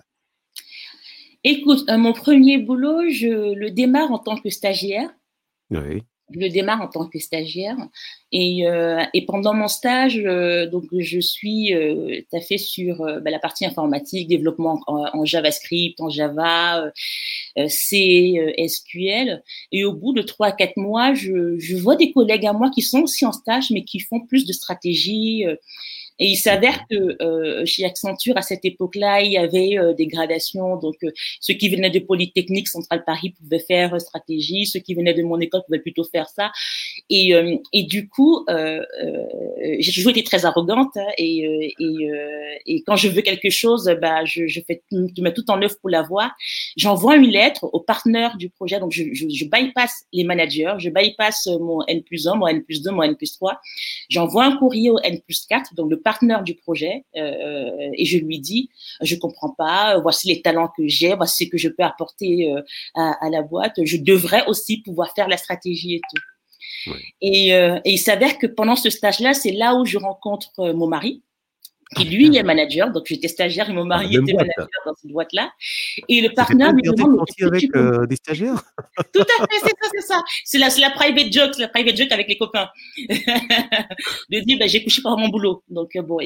[1.44, 5.10] Écoute, euh, mon premier boulot, je le démarre en tant que stagiaire.
[5.70, 6.02] Oui
[6.38, 7.76] je démarre en tant que stagiaire.
[8.32, 13.00] Et, euh, et pendant mon stage, euh, donc je suis euh, tout à fait sur
[13.02, 16.90] euh, bah, la partie informatique, développement en, JavaScript, en Java,
[17.58, 19.42] euh, C, SQL.
[19.72, 22.70] Et au bout de trois à quatre mois, je, je vois des collègues à moi
[22.70, 25.44] qui sont aussi en stage, mais qui font plus de stratégie
[26.20, 30.06] et il s'avère que euh, chez Accenture, à cette époque-là, il y avait euh, des
[30.06, 30.76] gradations.
[30.76, 35.14] Donc, euh, ceux qui venaient de Polytechnique Centrale Paris pouvaient faire stratégie, ceux qui venaient
[35.14, 36.52] de mon école pouvaient plutôt faire ça.
[37.08, 37.32] Et,
[37.72, 40.96] et du coup, j'ai toujours été très arrogante.
[40.96, 44.60] Hein, et, et, quand je veux quelque chose, bah, je, je,
[45.22, 46.32] mets tout en œuvre pour l'avoir.
[46.76, 48.78] J'envoie une lettre au partenaire du projet.
[48.78, 52.82] Donc, je, je, bypass les managers, je bypass mon N plus 1, mon N plus
[52.82, 53.60] 2, mon N plus 3.
[54.08, 58.70] J'envoie un courrier au N plus 4, donc partenaire du projet et je lui dis,
[59.02, 62.52] je comprends pas, voici les talents que j'ai, voici ce que je peux apporter
[62.94, 63.74] à, à, la boîte.
[63.84, 66.92] Je devrais aussi pouvoir faire la stratégie et tout.
[67.20, 71.22] Et, et, il s'avère que pendant ce stage-là, c'est là où je rencontre mon mari,
[71.96, 72.90] qui lui est manager.
[72.90, 75.52] Donc j'étais stagiaire et mon mari était manager dans cette boîte-là.
[76.08, 77.24] Et le partenaire me demande.
[77.40, 78.62] avec euh, des stagiaires?
[79.12, 80.22] Tout à fait, c'est ça, c'est ça.
[80.44, 82.68] C'est la, la private joke, la private joke avec les copains.
[84.30, 85.62] de dire, ben, j'ai couché par mon boulot.
[85.68, 86.18] Donc euh, bon,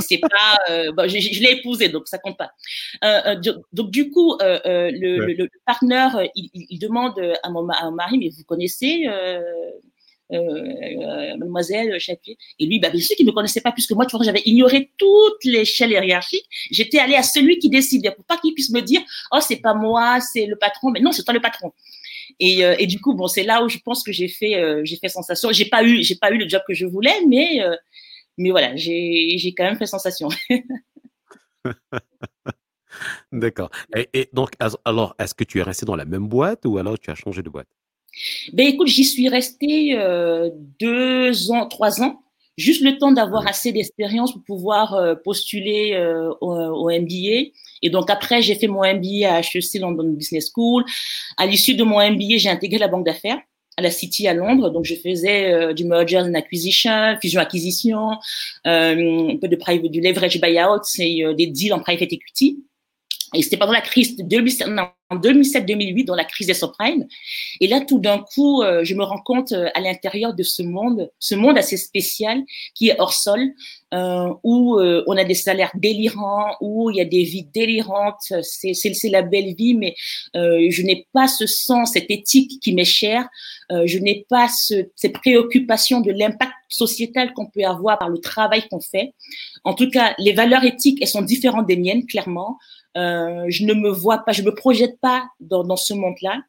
[0.00, 2.50] c'est pas, euh, je, je l'ai épousé, donc ça compte pas.
[3.04, 3.36] Euh,
[3.72, 4.90] donc du coup, le, ouais.
[4.92, 9.06] le, le, partenaire, il, il, demande à mon, à mon, mari, mais vous connaissez
[10.32, 12.36] euh, mademoiselle Chapier.
[12.58, 14.42] Et lui, bah, bien sûr qu'il ne me connaissait pas puisque moi, tu vois, j'avais
[14.44, 16.44] ignoré toute l'échelle hiérarchique.
[16.70, 19.00] J'étais allée à celui qui décide pour pas qu'il puisse me dire,
[19.32, 20.90] oh, c'est pas moi, c'est le patron.
[20.90, 21.72] Mais non, c'est toi le patron.
[22.40, 25.50] Et, euh, du coup, bon, c'est là où je pense que j'ai fait, euh, sensation.
[25.52, 27.76] J'ai pas eu, j'ai pas eu le job que je voulais, mais, euh,
[28.36, 30.28] mais voilà, j'ai, quand même fait sensation.
[33.32, 33.70] D'accord.
[34.14, 34.52] Et, donc,
[34.84, 37.42] alors, est-ce que tu es resté dans la même boîte ou alors tu as changé
[37.42, 37.68] de boîte?
[38.52, 40.50] Ben écoute, j'y suis restée euh,
[40.80, 42.22] deux ans, trois ans,
[42.56, 47.50] juste le temps d'avoir assez d'expérience pour pouvoir euh, postuler euh, au, au, MBA.
[47.82, 50.84] Et donc après, j'ai fait mon MBA à HEC London Business School.
[51.36, 53.38] À l'issue de mon MBA, j'ai intégré la banque d'affaires
[53.78, 54.70] à la City à Londres.
[54.70, 58.10] Donc, je faisais euh, du merger and acquisition, fusion-acquisition,
[58.66, 62.64] euh, un peu de private, du leverage buyout, c'est euh, des deals en private equity.
[63.34, 64.68] Et c'était pendant la crise de 2007,
[65.10, 67.06] en 2007-2008, dans la crise des subprimes.
[67.60, 70.62] Et là, tout d'un coup, euh, je me rends compte euh, à l'intérieur de ce
[70.62, 72.42] monde, ce monde assez spécial
[72.74, 73.40] qui est hors sol,
[73.94, 78.32] euh, où euh, on a des salaires délirants, où il y a des vies délirantes.
[78.42, 79.94] C'est, c'est, c'est la belle vie, mais
[80.34, 83.28] je n'ai pas ce sens, cette éthique qui m'est chère.
[83.70, 88.68] je n'ai pas ce, ces préoccupations de l'impact sociétal qu'on peut avoir par le travail
[88.68, 89.14] qu'on fait.
[89.64, 92.58] En tout cas, les valeurs éthiques, elles sont différentes des miennes, clairement.
[92.98, 96.42] Euh, je ne me vois pas, je me projette pas dans, ce monde-là.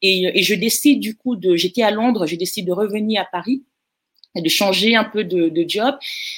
[0.00, 3.24] Et, et, je décide du coup de, j'étais à Londres, je décide de revenir à
[3.24, 3.64] Paris
[4.36, 5.94] de changer un peu de, de job.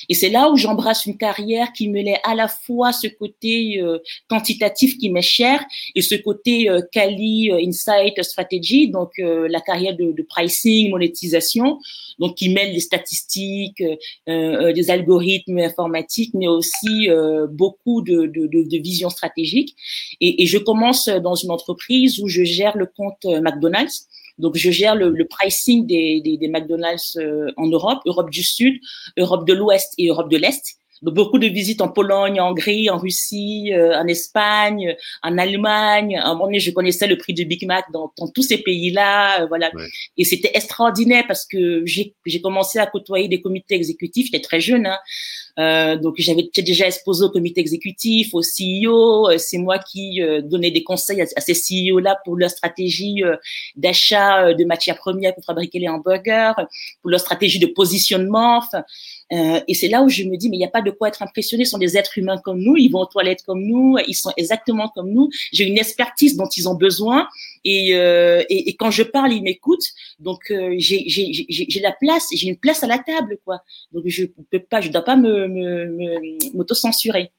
[0.08, 3.80] Et c'est là où j'embrasse une carrière qui me lait à la fois ce côté
[3.80, 3.98] euh,
[4.28, 9.96] quantitatif qui m'est cher et ce côté euh, euh, Insight, Strategy, donc euh, la carrière
[9.96, 11.78] de, de, pricing, monétisation,
[12.18, 13.96] donc qui mêle des statistiques, euh,
[14.28, 17.08] euh, des algorithmes informatiques, mais aussi
[17.50, 19.74] beaucoup de, de, de, vision stratégique.
[20.20, 24.08] Et, et je commence dans une entreprise où je gère le compte McDonald's.
[24.38, 28.80] Donc, je gère le, pricing des McDonald's euh, en Europe, Europe du Sud,
[29.16, 30.79] Europe de l'Ouest et Europe de l'Est.
[31.02, 36.16] Donc, beaucoup de visites en Pologne, en Hongrie, en Russie, euh, en Espagne, en Allemagne.
[36.16, 38.58] À un moment donné, je connaissais le prix du Big Mac dans, dans tous ces
[38.58, 39.42] pays-là.
[39.42, 39.70] Euh, voilà.
[39.74, 39.86] Ouais.
[40.16, 44.26] Et c'était extraordinaire parce que j'ai commencé à côtoyer des comités exécutifs.
[44.26, 44.86] J'étais très jeune.
[44.86, 44.98] Hein.
[45.58, 49.28] Euh, donc j'avais déjà exposé au comité exécutif, au CEO.
[49.30, 53.22] Euh, c'est moi qui euh, donnais des conseils à, à ces CEO-là pour leur stratégie
[53.24, 53.36] euh,
[53.76, 56.52] d'achat de matières premières pour fabriquer les hamburgers,
[57.02, 58.58] pour leur stratégie de positionnement.
[58.58, 58.84] Enfin,
[59.32, 61.08] euh, et c'est là où je me dis, mais il n'y a pas de quoi
[61.08, 61.64] être impressionné.
[61.64, 64.32] Ce sont des êtres humains comme nous, ils vont aux toilettes comme nous, ils sont
[64.36, 65.28] exactement comme nous.
[65.52, 67.28] J'ai une expertise dont ils ont besoin.
[67.64, 69.88] Et, euh, et, et quand je parle, ils m'écoutent.
[70.18, 73.60] Donc euh, j'ai la place, j'ai une place à la table, quoi.
[73.92, 75.46] Donc je peux pas, je dois pas me
[76.54, 77.30] m'auto-censurer.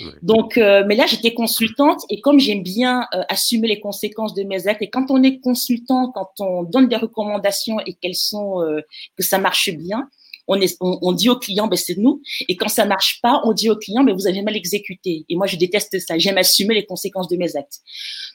[0.00, 0.12] Ouais.
[0.22, 4.42] Donc, euh, mais là, j'étais consultante et comme j'aime bien euh, assumer les conséquences de
[4.44, 8.62] mes actes, et quand on est consultant, quand on donne des recommandations et qu'elles sont
[8.62, 8.80] euh,
[9.16, 10.08] que ça marche bien,
[10.48, 12.22] on, dit au client, ben, c'est nous.
[12.48, 15.26] Et quand ça marche pas, on dit au client, ben, vous avez mal exécuté.
[15.28, 16.18] Et moi, je déteste ça.
[16.18, 17.80] J'aime assumer les conséquences de mes actes.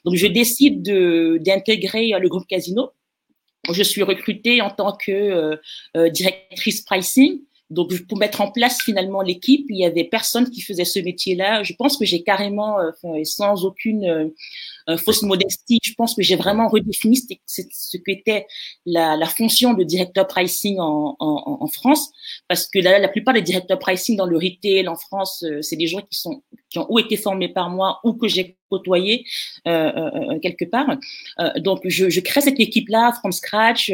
[0.05, 2.91] Donc, je décide de, d'intégrer euh, le groupe Casino.
[3.71, 5.55] Je suis recrutée en tant que euh,
[5.97, 7.41] euh, directrice pricing.
[7.69, 11.63] Donc, pour mettre en place finalement l'équipe, il y avait personne qui faisait ce métier-là.
[11.63, 12.75] Je pense que j'ai carrément,
[13.23, 14.31] sans aucune
[14.89, 18.47] euh, euh, fausse modestie, je pense que j'ai vraiment redéfini ce qu'était
[18.85, 22.11] la, la, fonction de directeur pricing en, en, en France,
[22.47, 25.75] parce que la, la, plupart des directeurs pricing dans le retail en France, euh, c'est
[25.75, 29.25] des gens qui sont qui ont ou été formés par moi ou que j'ai côtoyé
[29.67, 30.87] euh, euh quelque part.
[31.57, 33.91] donc, je, je, crée cette équipe-là from scratch.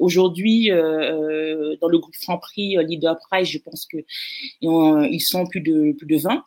[0.00, 3.98] Aujourd'hui, dans le groupe Franprix Leader Price, je pense que
[5.20, 6.42] sont plus de plus de 20.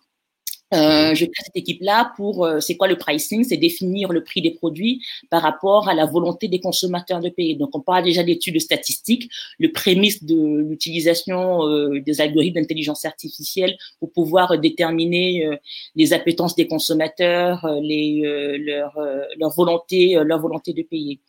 [0.73, 3.43] Euh, je crée cette équipe-là pour, euh, c'est quoi le pricing?
[3.43, 5.01] C'est définir le prix des produits
[5.31, 7.55] par rapport à la volonté des consommateurs de payer.
[7.55, 13.77] Donc, on parle déjà d'études statistiques, le prémisse de l'utilisation euh, des algorithmes d'intelligence artificielle
[13.99, 15.55] pour pouvoir déterminer euh,
[15.95, 18.21] les appétences des consommateurs, euh, les,
[18.59, 18.97] leur,
[19.37, 21.19] leur volonté, leur volonté de payer.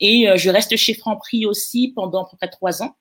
[0.00, 2.94] Et je reste chez Franprix aussi pendant à peu près trois ans.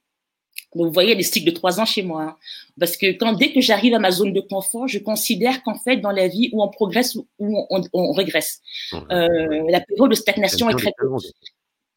[0.76, 2.24] Vous voyez les cycles de trois ans chez moi.
[2.24, 2.36] Hein.
[2.80, 5.98] Parce que quand, dès que j'arrive à ma zone de confort, je considère qu'en fait,
[5.98, 8.62] dans la vie, où on progresse ou on, on, régresse.
[8.94, 11.26] Euh, la période de stagnation est très courte.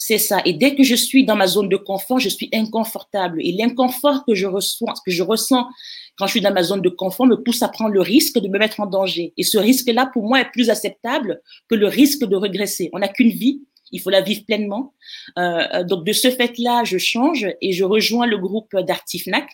[0.03, 0.41] C'est ça.
[0.47, 3.41] Et dès que je suis dans ma zone de confort, je suis inconfortable.
[3.45, 5.67] Et l'inconfort que je reçois, que je ressens
[6.17, 8.49] quand je suis dans ma zone de confort, me pousse à prendre le risque de
[8.49, 9.33] me mettre en danger.
[9.37, 12.89] Et ce risque-là, pour moi, est plus acceptable que le risque de regresser.
[12.93, 13.63] On n'a qu'une vie.
[13.93, 14.95] Il faut la vivre pleinement.
[15.39, 19.49] Euh, euh donc, de ce fait-là, je change et je rejoins le groupe d'Artifnac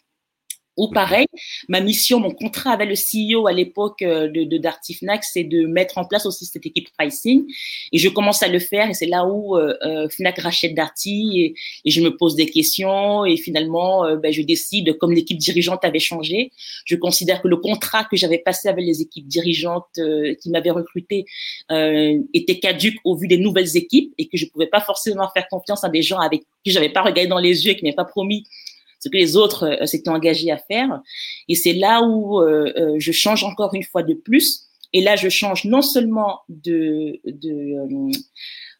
[0.76, 1.26] ou pareil,
[1.68, 5.66] ma mission, mon contrat avec le CEO à l'époque euh, de, de d'Artifnac, c'est de
[5.66, 7.44] mettre en place aussi cette équipe pricing.
[7.92, 11.32] Et je commence à le faire et c'est là où euh, euh Fnac rachète Darty
[11.40, 15.38] et, et, je me pose des questions et finalement, euh, ben, je décide, comme l'équipe
[15.38, 16.52] dirigeante avait changé,
[16.84, 19.86] je considère que le contrat que j'avais passé avec les équipes dirigeantes
[20.40, 21.24] qui m'avaient recruté
[21.70, 25.84] était caduque au vu des nouvelles équipes et que je pouvais pas forcément faire confiance
[25.84, 28.04] à des gens avec qui j'avais pas regardé dans les yeux et qui m'avaient pas
[28.04, 28.44] promis
[29.06, 31.00] ce que les autres euh, s'étaient engagés à faire.
[31.48, 34.64] Et c'est là où euh, euh, je change encore une fois de plus.
[34.92, 38.10] Et là, je change non seulement de, de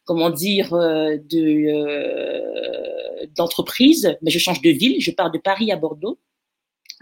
[0.05, 1.45] comment dire, de
[3.35, 4.99] d'entreprise, mais je change de ville.
[4.99, 6.17] Je pars de Paris à Bordeaux.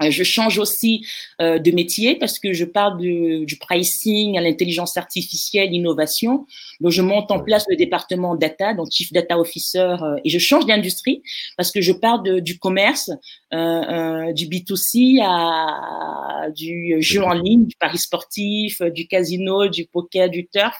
[0.01, 1.05] Euh, je change aussi
[1.41, 6.45] euh, de métier parce que je parle du, du pricing à l'intelligence artificielle, l'innovation.
[6.81, 10.39] Donc, je monte en place le département data, donc Chief Data Officer, euh, et je
[10.39, 11.23] change d'industrie
[11.57, 13.09] parce que je parle de, du commerce,
[13.53, 20.29] euh, du B2C à du jeu en ligne, du pari sportif, du casino, du poker,
[20.29, 20.75] du turf.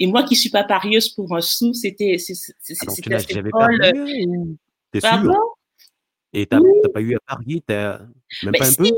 [0.00, 3.92] Et moi qui suis pas parieuse pour un sou, c'était c'était assez drôle.
[4.92, 5.57] T'es sûr
[6.32, 6.70] et t'as oui.
[6.92, 8.88] pas eu à parier, t'as même mais pas un si, peu?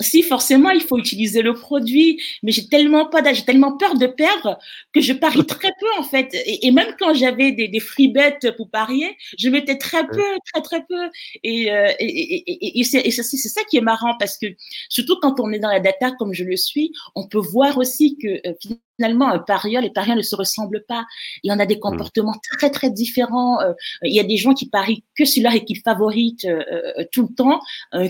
[0.00, 4.06] si, forcément, il faut utiliser le produit, mais j'ai tellement pas j'ai tellement peur de
[4.06, 4.58] perdre
[4.92, 6.32] que je parie très peu en fait.
[6.34, 10.22] Et, et même quand j'avais des, des free bets pour parier, je mettais très peu,
[10.52, 11.08] très très peu.
[11.42, 14.46] Et, euh, et, et, et c'est ça qui est marrant parce que
[14.88, 18.16] surtout quand on est dans la data comme je le suis, on peut voir aussi
[18.16, 18.54] que euh,
[18.98, 21.06] finalement, un parieur, les parieurs ne se ressemblent pas.
[21.44, 21.80] Il y en a des mmh.
[21.80, 23.60] comportements très, très différents.
[23.60, 26.62] Euh, il y a des gens qui parient que sur leur équipe favorite euh,
[26.98, 27.60] euh, tout le temps,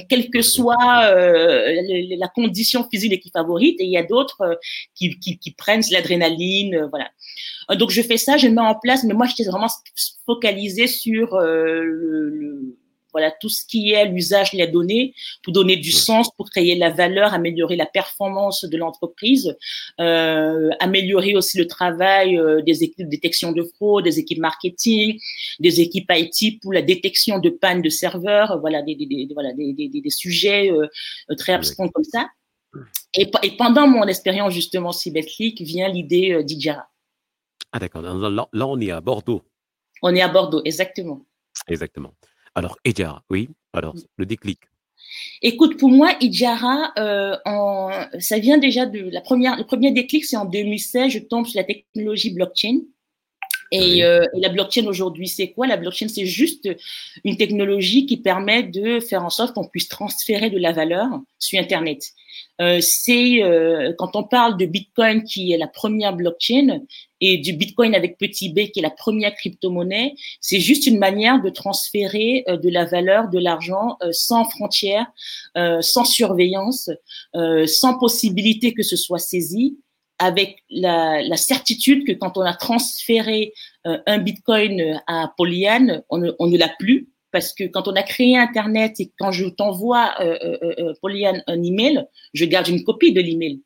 [0.09, 3.81] quelle que soit la condition physique de l'équipe favorite.
[3.81, 4.59] Et il y a d'autres
[4.95, 7.11] qui, qui, qui, prennent l'adrénaline, voilà.
[7.77, 9.69] Donc, je fais ça, je mets en place, mais moi, j'étais vraiment
[10.25, 12.77] focalisée sur le
[13.19, 16.77] voilà tout ce qui est l'usage de la donnée pour donner du sens, pour créer
[16.77, 19.57] la valeur, améliorer la performance de l'entreprise,
[19.99, 25.19] euh, améliorer aussi le travail euh, des équipes de détection de fraude, des équipes marketing,
[25.59, 29.53] des équipes IT pour la détection de panne de serveurs, voilà des, des, des voilà
[29.53, 30.87] des, des, des sujets euh,
[31.37, 32.29] très abstraits comme ça.
[33.15, 36.87] Et, et, pendant mon expérience justement cyberlique vient l'idée euh, d'Idjara.
[37.73, 39.43] Ah d'accord, là, là on est à Bordeaux.
[40.03, 41.27] On est à Bordeaux, exactement.
[41.67, 42.15] Exactement.
[42.59, 43.51] Alors, Idjara, oui.
[43.73, 44.59] Alors, le déclic.
[45.43, 50.25] Écoute, pour moi, Idjara, euh, en, ça vient déjà de la première, le premier déclic,
[50.25, 52.81] c'est en 2016, je tombe sur la technologie blockchain.
[53.71, 55.67] Et, euh, et, la blockchain aujourd'hui, c'est quoi?
[55.67, 56.69] La blockchain, c'est juste
[57.25, 61.61] une technologie qui permet de faire en sorte qu'on puisse transférer de la valeur sur
[61.61, 62.03] Internet.
[62.61, 66.81] Euh, c'est euh, quand on parle de Bitcoin qui est la première blockchain
[67.21, 71.43] et du Bitcoin avec petit b qui est la première crypto-monnaie, c'est juste une manière
[71.43, 75.07] de transférer euh, de la valeur, de l'argent euh, sans frontières,
[75.57, 76.91] euh, sans surveillance,
[77.67, 79.79] sans possibilité que ce soit saisi
[80.19, 83.53] avec la, certitude que quand on a transféré
[83.87, 87.09] euh, un bitcoin à Polyane, on ne, ne l'a plus.
[87.31, 91.43] Parce que quand on a créé Internet et quand je t'envoie, euh, euh, euh Polyane,
[91.47, 93.61] un email, je garde une copie de l'email.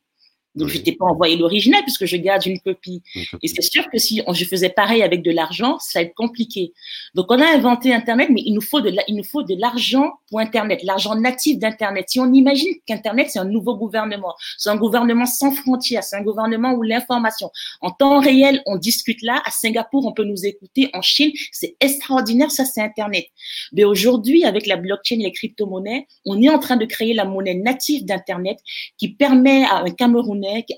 [0.54, 3.02] Donc, je t'ai pas envoyé l'original puisque je garde une copie.
[3.42, 6.72] Et c'est sûr que si je faisais pareil avec de l'argent, ça va être compliqué.
[7.14, 10.10] Donc, on a inventé Internet, mais il nous faut de il nous faut de l'argent
[10.28, 12.06] pour Internet, l'argent natif d'Internet.
[12.08, 16.22] Si on imagine qu'Internet, c'est un nouveau gouvernement, c'est un gouvernement sans frontières, c'est un
[16.22, 19.42] gouvernement où l'information en temps réel, on discute là.
[19.44, 20.90] À Singapour, on peut nous écouter.
[20.92, 22.50] En Chine, c'est extraordinaire.
[22.50, 23.26] Ça, c'est Internet.
[23.72, 27.24] Mais aujourd'hui, avec la blockchain et les crypto-monnaies, on est en train de créer la
[27.24, 28.58] monnaie native d'Internet
[28.98, 29.90] qui permet à un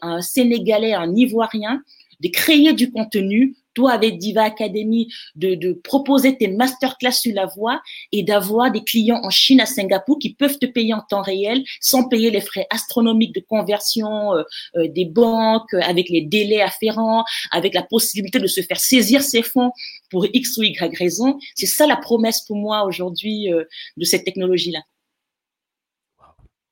[0.03, 1.83] Un Sénégalais, un Ivoirien,
[2.21, 7.83] de créer du contenu, toi avec Diva Academy, de, proposer tes masterclass sur la voie
[8.13, 11.65] et d'avoir des clients en Chine, à Singapour qui peuvent te payer en temps réel
[11.81, 14.43] sans payer les frais astronomiques de conversion euh,
[14.77, 19.43] euh, des banques, avec les délais afférents, avec la possibilité de se faire saisir ces
[19.43, 19.73] fonds
[20.11, 21.39] pour X ou Y raison.
[21.55, 23.65] C'est ça la promesse pour moi aujourd'hui euh,
[23.97, 24.81] de cette technologie-là.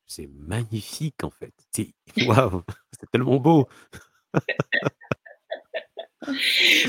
[0.06, 1.52] C'est magnifique en fait.
[2.26, 2.62] Waouh,
[3.02, 3.68] c'est tellement beau.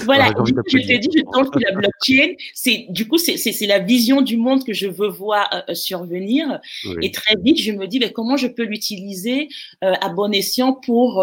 [0.06, 3.66] voilà, du coup, je te dis, je tente que la blockchain, c'est du coup, c'est
[3.66, 6.60] la vision du monde que je veux voir euh, euh, survenir.
[7.02, 9.48] Et très vite, je me dis, mais comment je peux l'utiliser
[9.84, 11.16] euh, à bon escient pour,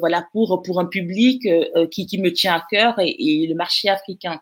[0.00, 1.48] voilà, pour, pour un public
[1.90, 4.40] qui, qui me tient à cœur et, et le marché africain.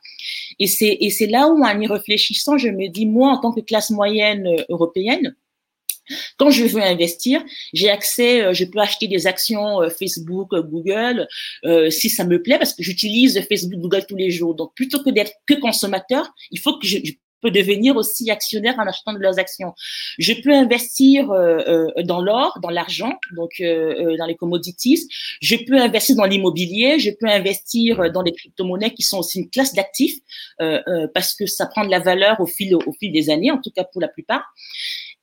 [0.58, 3.90] Et c'est là où, en y réfléchissant, je me dis, moi, en tant que classe
[3.90, 5.34] moyenne européenne,
[6.36, 10.62] quand je veux investir, j'ai accès, euh, je peux acheter des actions euh, Facebook, euh,
[10.62, 11.28] Google,
[11.90, 14.54] si ça me plaît, parce que j'utilise Facebook, Google tous les jours.
[14.54, 16.98] Donc, plutôt que d'être que consommateur, il faut que je,
[17.42, 19.74] peux devenir aussi actionnaire en achetant de leurs actions.
[20.18, 25.06] Je peux investir dans l'or, dans l'argent, donc dans les commodities.
[25.42, 26.98] Je peux investir dans l'immobilier.
[26.98, 30.20] Je peux investir dans les crypto-monnaies qui sont aussi une classe d'actifs
[31.12, 33.70] parce que ça prend de la valeur au fil, au fil des années, en tout
[33.70, 34.44] cas pour la plupart.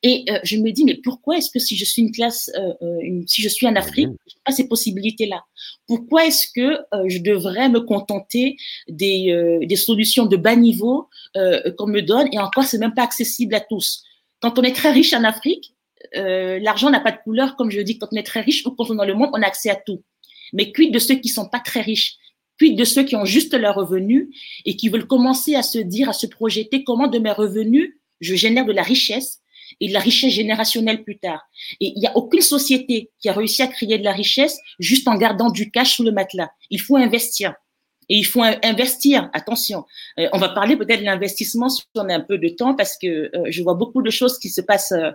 [0.02, 2.72] Et euh, je me dis, mais pourquoi est-ce que si je suis une classe, euh,
[2.82, 5.44] euh si je suis en Afrique, je n'ai pas ces possibilités-là?
[5.86, 8.56] Pourquoi est-ce que euh, je devrais me contenter
[8.88, 13.54] des, des solutions de bas niveau qu'on me donne et encore, c'est même pas accessible
[13.54, 14.02] à tous?
[14.40, 15.74] Quand on est très riche en Afrique,
[16.14, 18.90] l'argent n'a pas de couleur, comme je dis, quand on est très riche ou quand
[18.90, 20.02] on est dans le monde, on a accès à tout.
[20.52, 22.16] Mais quid de ceux qui sont pas très riches?
[22.58, 24.28] Quid de ceux qui ont juste leurs revenus
[24.64, 28.34] et qui veulent commencer à se dire, à se projeter comment de mes revenus, je
[28.34, 29.41] génère de la richesse
[29.82, 31.42] et de la richesse générationnelle plus tard.
[31.80, 35.08] Et il n'y a aucune société qui a réussi à créer de la richesse juste
[35.08, 36.50] en gardant du cash sous le matelas.
[36.70, 37.54] Il faut investir.
[38.08, 39.84] Et il faut investir, attention.
[40.20, 42.96] Euh, on va parler peut-être de l'investissement si on a un peu de temps parce
[42.96, 45.10] que euh, je vois beaucoup de choses qui se passent euh,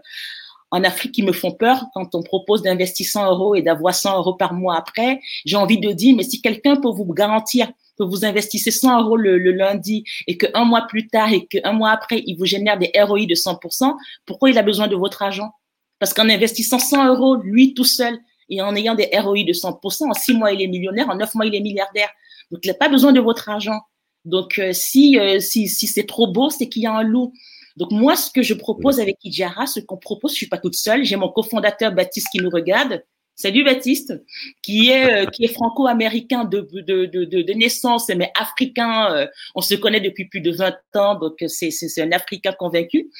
[0.71, 4.17] en Afrique qui me font peur quand on propose d'investir 100 euros et d'avoir 100
[4.17, 5.21] euros par mois après.
[5.45, 9.17] J'ai envie de dire, mais si quelqu'un peut vous garantir que vous investissez 100 euros
[9.17, 12.91] le, lundi et qu'un mois plus tard et qu'un mois après, il vous génère des
[12.95, 15.51] ROI de 100%, pourquoi il a besoin de votre argent?
[15.99, 20.09] Parce qu'en investissant 100 euros, lui tout seul, et en ayant des ROI de 100%,
[20.09, 22.09] en six mois, il est millionnaire, en neuf mois, il est milliardaire.
[22.51, 23.81] Donc, il n'a pas besoin de votre argent.
[24.23, 27.33] Donc, euh, si, euh, si, si c'est trop beau, c'est qu'il y a un loup.
[27.75, 30.75] Donc, moi, ce que je propose avec Idjara, ce qu'on propose, je suis pas toute
[30.75, 31.03] seule.
[31.03, 33.03] J'ai mon cofondateur Baptiste qui nous regarde.
[33.39, 34.19] Salut Baptiste,
[34.63, 39.13] qui est euh, qui est franco-américain de, de, de, de, naissance, mais africain.
[39.13, 43.11] Euh, on se connaît depuis plus de 20 ans, donc c'est c'est un Africain convaincu.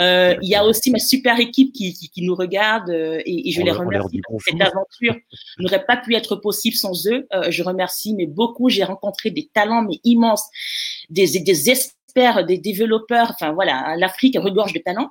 [0.00, 3.50] Euh, il y a aussi ma super équipe qui, qui, qui nous regarde et, et,
[3.50, 4.20] je les remercie.
[4.46, 5.16] Cette aventure
[5.58, 7.26] n'aurait pas pu être possible sans eux.
[7.48, 8.68] je remercie, mais beaucoup.
[8.68, 10.44] J'ai rencontré des talents mais immenses,
[11.10, 13.32] des des experts, des développeurs.
[13.32, 15.10] Enfin voilà, l'Afrique regorge de talents.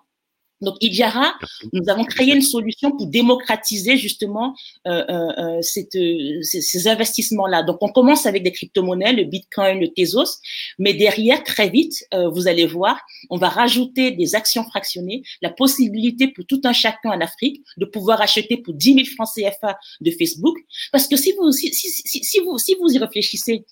[0.64, 1.36] Donc, Idiara,
[1.72, 4.56] nous avons créé une solution pour démocratiser justement
[4.88, 7.64] euh, euh, euh cette, euh, ces, investissements-là.
[7.64, 10.40] Donc, on commence avec des crypto-monnaies, le Bitcoin, le Tezos,
[10.80, 13.00] mais derrière, très vite, vous allez voir,
[13.30, 17.86] on va rajouter des actions fractionnées, la possibilité pour tout un chacun en Afrique de
[17.86, 20.58] pouvoir acheter pour 10 000 francs CFA de Facebook.
[20.92, 23.66] Parce que si vous, si, si, si, si vous, si vous y réfléchissez,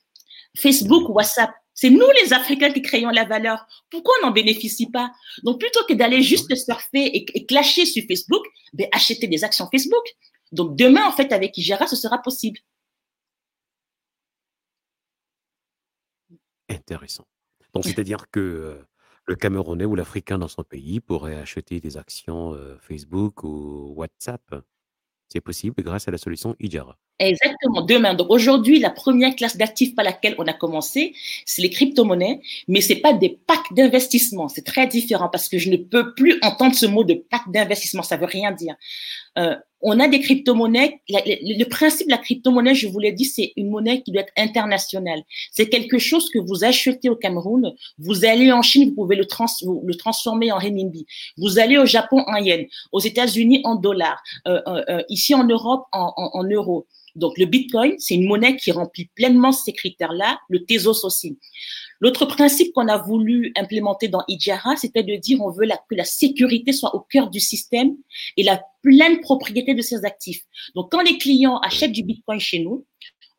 [0.57, 3.65] Facebook, WhatsApp, c'est nous les Africains qui créons la valeur.
[3.89, 5.11] Pourquoi on n'en bénéficie pas?
[5.43, 9.67] Donc plutôt que d'aller juste surfer et, et clasher sur Facebook, ben, acheter des actions
[9.71, 10.05] Facebook.
[10.51, 12.59] Donc demain, en fait, avec Ijara, ce sera possible.
[16.69, 17.25] Intéressant.
[17.73, 18.87] Donc c'est-à-dire que euh,
[19.25, 24.41] le Camerounais ou l'Africain dans son pays pourrait acheter des actions euh, Facebook ou WhatsApp.
[25.29, 26.97] C'est possible grâce à la solution Ijara.
[27.21, 28.15] Exactement, demain.
[28.15, 31.13] Donc aujourd'hui, la première classe d'actifs par laquelle on a commencé,
[31.45, 34.49] c'est les crypto-monnaies, mais c'est pas des packs d'investissement.
[34.49, 38.01] C'est très différent parce que je ne peux plus entendre ce mot de pack d'investissement.
[38.01, 38.75] Ça veut rien dire.
[39.37, 41.01] Euh, on a des crypto-monnaies.
[41.09, 44.33] Le, principe de la crypto-monnaie, je vous l'ai dit, c'est une monnaie qui doit être
[44.35, 45.21] internationale.
[45.51, 49.25] C'est quelque chose que vous achetez au Cameroun, vous allez en Chine, vous pouvez le,
[49.25, 49.45] trans,
[49.83, 51.05] le transformer en renminbi.
[51.37, 55.85] Vous allez au Japon en yen, aux États-Unis en dollars, euh, euh, ici en Europe
[55.91, 56.87] en euros.
[57.15, 61.37] Donc le Bitcoin, c'est une monnaie qui remplit pleinement ces critères-là, le Tezos aussi.
[61.99, 66.03] L'autre principe qu'on a voulu implémenter dans Ijara, c'était de dire on veut que la
[66.03, 67.95] sécurité soit au cœur du système
[68.37, 70.41] et la pleine propriété de ses actifs.
[70.73, 72.85] Donc quand les clients achètent du Bitcoin chez nous,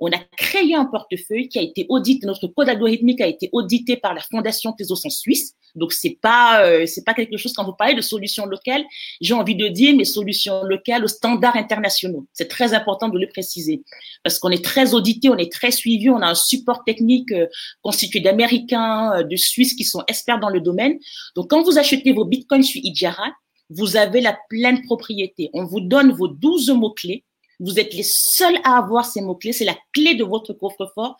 [0.03, 3.96] on a créé un portefeuille qui a été audité, notre code algorithmique a été audité
[3.96, 5.55] par la Fondation Tezos en Suisse.
[5.76, 8.84] Donc c'est pas euh, c'est pas quelque chose quand vous parlez de solutions locales,
[9.20, 12.26] j'ai envie de dire mes solutions locales aux standards internationaux.
[12.32, 13.82] C'est très important de le préciser
[14.24, 17.46] parce qu'on est très audité, on est très suivi, on a un support technique euh,
[17.80, 20.98] constitué d'Américains, euh, de Suisses qui sont experts dans le domaine.
[21.36, 23.30] Donc quand vous achetez vos bitcoins sur Ijara,
[23.70, 25.48] vous avez la pleine propriété.
[25.55, 27.24] On vous donne vos 12 mots clés
[27.61, 29.53] vous êtes les seuls à avoir ces mots-clés.
[29.53, 31.16] C'est la clé de votre coffre-fort.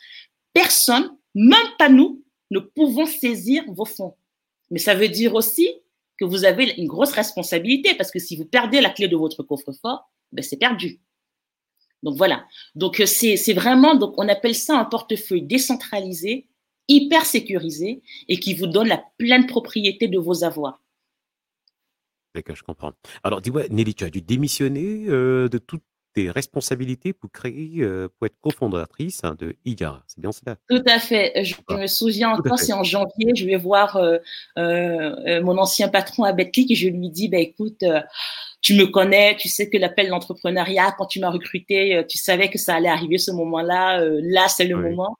[0.53, 4.17] Personne, même pas nous, ne pouvons saisir vos fonds.
[4.71, 5.69] Mais ça veut dire aussi
[6.19, 9.43] que vous avez une grosse responsabilité parce que si vous perdez la clé de votre
[9.43, 11.01] coffre-fort, ben c'est perdu.
[12.03, 12.47] Donc voilà.
[12.75, 16.49] Donc c'est vraiment, donc on appelle ça un portefeuille décentralisé,
[16.89, 20.83] hyper sécurisé et qui vous donne la pleine propriété de vos avoirs.
[22.35, 22.93] D'accord, je comprends.
[23.23, 28.27] Alors dis-moi, Nelly, tu as dû démissionner de toutes tes responsabilités pour créer, euh, pour
[28.27, 30.03] être cofondatrice hein, de IGARA.
[30.07, 30.57] C'est bien cela?
[30.69, 31.45] Tout à fait.
[31.45, 34.19] Je me souviens encore, c'est en janvier, je vais voir euh,
[34.59, 37.85] euh, mon ancien patron à Betclic et je lui dis, bah, écoute,
[38.61, 42.59] tu me connais, tu sais que l'appel d'entrepreneuriat, quand tu m'as recruté, tu savais que
[42.59, 44.05] ça allait arriver ce moment-là.
[44.23, 45.17] là, c'est le moment.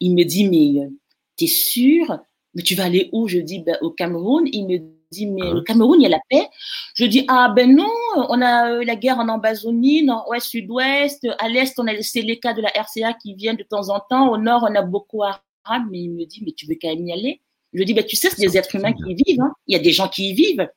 [0.00, 0.88] Il me dit, mais
[1.36, 2.18] tu es sûr
[2.54, 3.28] Mais tu vas aller où?
[3.28, 4.44] Je dis, bah, au Cameroun.
[4.50, 6.48] Il me dit, mais le Cameroun, il y a la paix.
[6.94, 11.26] Je dis, ah ben non, on a euh, la guerre en Ambazonie, nord-ouest, sud-ouest.
[11.38, 14.30] À l'est, on a les cas de la RCA qui viennent de temps en temps.
[14.30, 15.86] Au nord, on a beaucoup arabes.
[15.90, 17.40] Mais il me dit, mais tu veux quand même y aller?
[17.72, 19.40] Je dis, ben tu sais, c'est des êtres humains qui y vivent.
[19.40, 19.52] Hein.
[19.66, 20.68] Il y a des gens qui y vivent.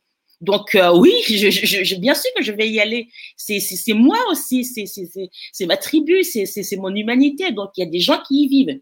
[0.44, 3.08] Donc euh, oui, je, je, je, bien sûr que je vais y aller.
[3.38, 3.62] C'est
[3.94, 7.52] moi aussi, c'est ma tribu, c'est mon humanité.
[7.52, 8.80] Donc il y a des gens qui y vivent.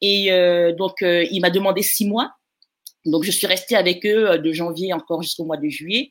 [0.00, 2.32] Et euh, donc euh, il m'a demandé six mois
[3.04, 6.10] donc, je suis restée avec eux euh, de janvier encore jusqu'au mois de juillet.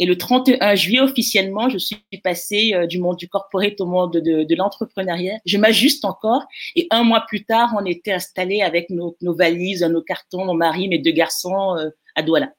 [0.00, 4.12] Et le 31 juillet, officiellement, je suis passée euh, du monde du corporate au monde
[4.12, 5.38] de, de l'entrepreneuriat.
[5.44, 6.44] Je m'ajuste encore.
[6.76, 10.54] Et un mois plus tard, on était installés avec nos, nos, valises, nos cartons, mon
[10.54, 12.52] mari, mes deux garçons euh, à Douala.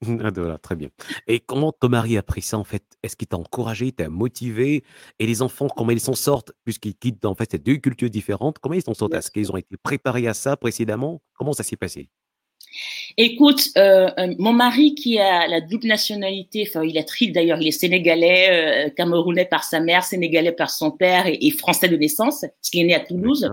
[0.22, 0.90] À Douala, très bien.
[1.26, 2.84] Et comment ton mari a pris ça, en fait?
[3.02, 4.84] Est-ce qu'il t'a encouragé, t'a motivé?
[5.18, 6.52] Et les enfants, comment ils s'en sortent?
[6.64, 9.14] Puisqu'ils quittent, en fait, ces deux cultures différentes, comment ils s'en sortent?
[9.14, 11.22] Est-ce qu'ils ont été préparés à ça précédemment?
[11.32, 12.10] Comment ça s'est passé?
[13.16, 17.60] Écoute, euh, euh, mon mari qui a la double nationalité, enfin il est triple d'ailleurs,
[17.60, 21.96] il est sénégalais, euh, camerounais par sa mère, sénégalais par son père et, français de
[21.96, 23.48] naissance, parce qu'il est né à Toulouse.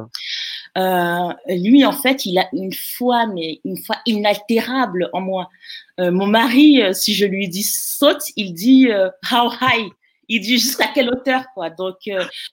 [1.48, 5.50] lui, en fait, il a une foi, mais une foi inaltérable en moi.
[6.00, 8.88] mon mari, si je lui dis saute, il dit
[9.32, 9.92] how high?
[10.28, 11.70] Il dit jusqu'à quelle hauteur quoi?
[11.70, 11.98] Donc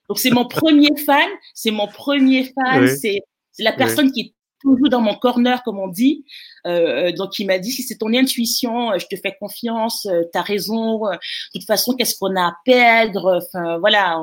[0.07, 4.33] donc c'est mon premier fan, c'est mon premier fan, c'est c'est la personne qui est
[4.61, 6.25] toujours dans mon corner, comme on dit.
[6.67, 10.23] Euh, donc, il m'a dit, si c'est ton intuition, euh, je te fais confiance, euh,
[10.31, 10.99] tu as raison.
[10.99, 11.17] De
[11.53, 14.17] toute façon, qu'est-ce qu'on a à perdre Enfin, voilà.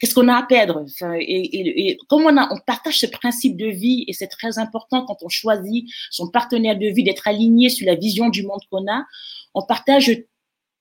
[0.00, 3.58] Qu'est-ce qu'on a à perdre enfin, et, et, comme on, a, on partage ce principe
[3.58, 7.68] de vie, et c'est très important quand on choisit son partenaire de vie d'être aligné
[7.68, 9.04] sur la vision du monde qu'on a,
[9.52, 10.10] on partage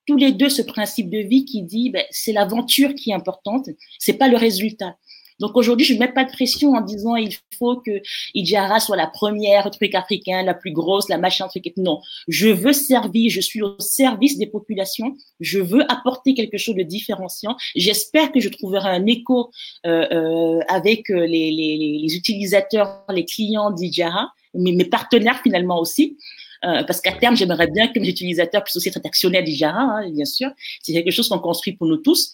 [0.08, 3.68] tous les deux ce principe de vie qui dit ben, c'est l'aventure qui est importante,
[4.00, 4.96] c'est pas le résultat.
[5.40, 8.02] Donc aujourd'hui, je ne mets pas de pression en disant il faut que
[8.34, 11.72] Idjara soit la première truc africain, la plus grosse, la machin truc.
[11.78, 16.76] Non, je veux servir, je suis au service des populations, je veux apporter quelque chose
[16.76, 17.56] de différenciant.
[17.76, 19.52] J'espère que je trouverai un écho
[19.86, 26.18] euh, euh, avec euh, les, utilisateurs, les clients d'Idjara, mais mes partenaires finalement aussi.
[26.66, 30.10] Euh, parce qu'à terme, j'aimerais bien que mes utilisateurs puissent aussi être actionnaires d'Ijara, hein,
[30.10, 30.50] bien sûr.
[30.82, 32.32] C'est quelque chose qu'on construit pour nous tous.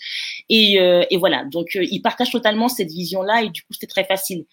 [0.49, 3.87] Et, euh, et voilà, donc euh, ils partagent totalement cette vision-là et du coup, c'était
[3.87, 4.45] très facile.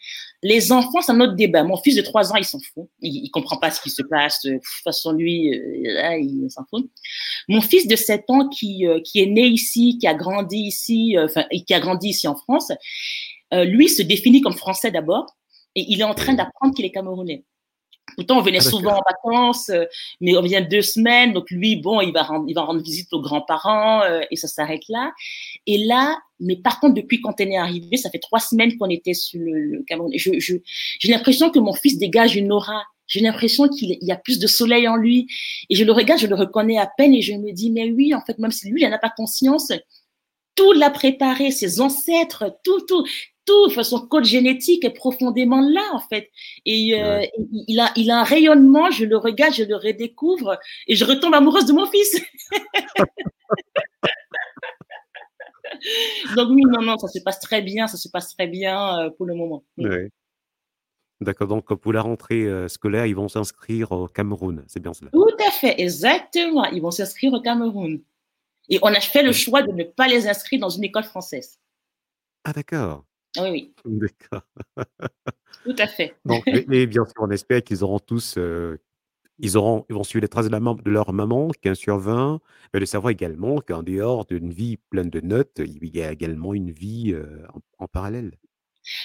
[0.42, 1.64] Les enfants, c'est un autre débat.
[1.64, 2.88] Mon fils de 3 ans, il s'en fout.
[3.00, 4.42] Il, il comprend pas ce qui se passe.
[4.44, 5.50] De toute façon, lui,
[5.84, 6.90] là, il s'en fout.
[7.48, 11.44] Mon fils de 7 ans qui, qui est né ici, qui a grandi ici, enfin,
[11.50, 12.72] et qui a grandi ici en France,
[13.52, 15.26] lui se définit comme français d'abord
[15.74, 17.44] et il est en train d'apprendre qu'il est camerounais.
[18.16, 19.84] Pourtant, on venait ah, souvent en vacances, euh,
[20.20, 21.32] mais on vient deux semaines.
[21.32, 24.48] Donc lui, bon, il va rendre, il va rendre visite aux grands-parents euh, et ça
[24.48, 25.12] s'arrête là.
[25.66, 28.90] Et là, mais par contre, depuis quand elle est arrivée, ça fait trois semaines qu'on
[28.90, 30.12] était sur le, Cameroun.
[30.14, 30.56] Je, je,
[30.98, 32.82] j'ai l'impression que mon fils dégage une aura.
[33.06, 35.26] J'ai l'impression qu'il y a plus de soleil en lui.
[35.70, 38.14] Et je le regarde, je le reconnais à peine et je me dis, mais oui,
[38.14, 39.72] en fait, même si lui, il n'en a pas conscience,
[40.54, 43.04] tout l'a préparé, ses ancêtres, tout, tout
[43.44, 46.30] tout, son code génétique est profondément là en fait.
[46.64, 47.24] Et euh,
[47.68, 48.90] il, a, il a un rayonnement.
[48.90, 52.20] Je le regarde, je le redécouvre et je retombe amoureuse de mon fils.
[56.36, 59.10] donc oui, non, non, ça se passe très bien, ça se passe très bien euh,
[59.10, 59.64] pour le moment.
[59.78, 60.08] Oui.
[61.20, 65.10] D'accord, donc pour la rentrée euh, scolaire, ils vont s'inscrire au Cameroun, c'est bien cela
[65.12, 66.64] Tout à fait, exactement.
[66.64, 68.02] Ils vont s'inscrire au Cameroun.
[68.68, 71.58] Et on a fait le choix de ne pas les inscrire dans une école française.
[72.44, 73.04] Ah d'accord.
[73.38, 73.74] Oui, oui.
[73.84, 74.42] D'accord.
[75.64, 76.14] Tout à fait.
[76.24, 78.78] Donc, mais, bien sûr, on espère qu'ils auront tous, euh,
[79.38, 82.40] ils auront, ils vont suivre les traces de, la, de leur maman, 15 sur 20,
[82.74, 86.54] mais de savoir également qu'en dehors d'une vie pleine de notes, il y a également
[86.54, 87.46] une vie euh,
[87.78, 88.32] en, parallèle.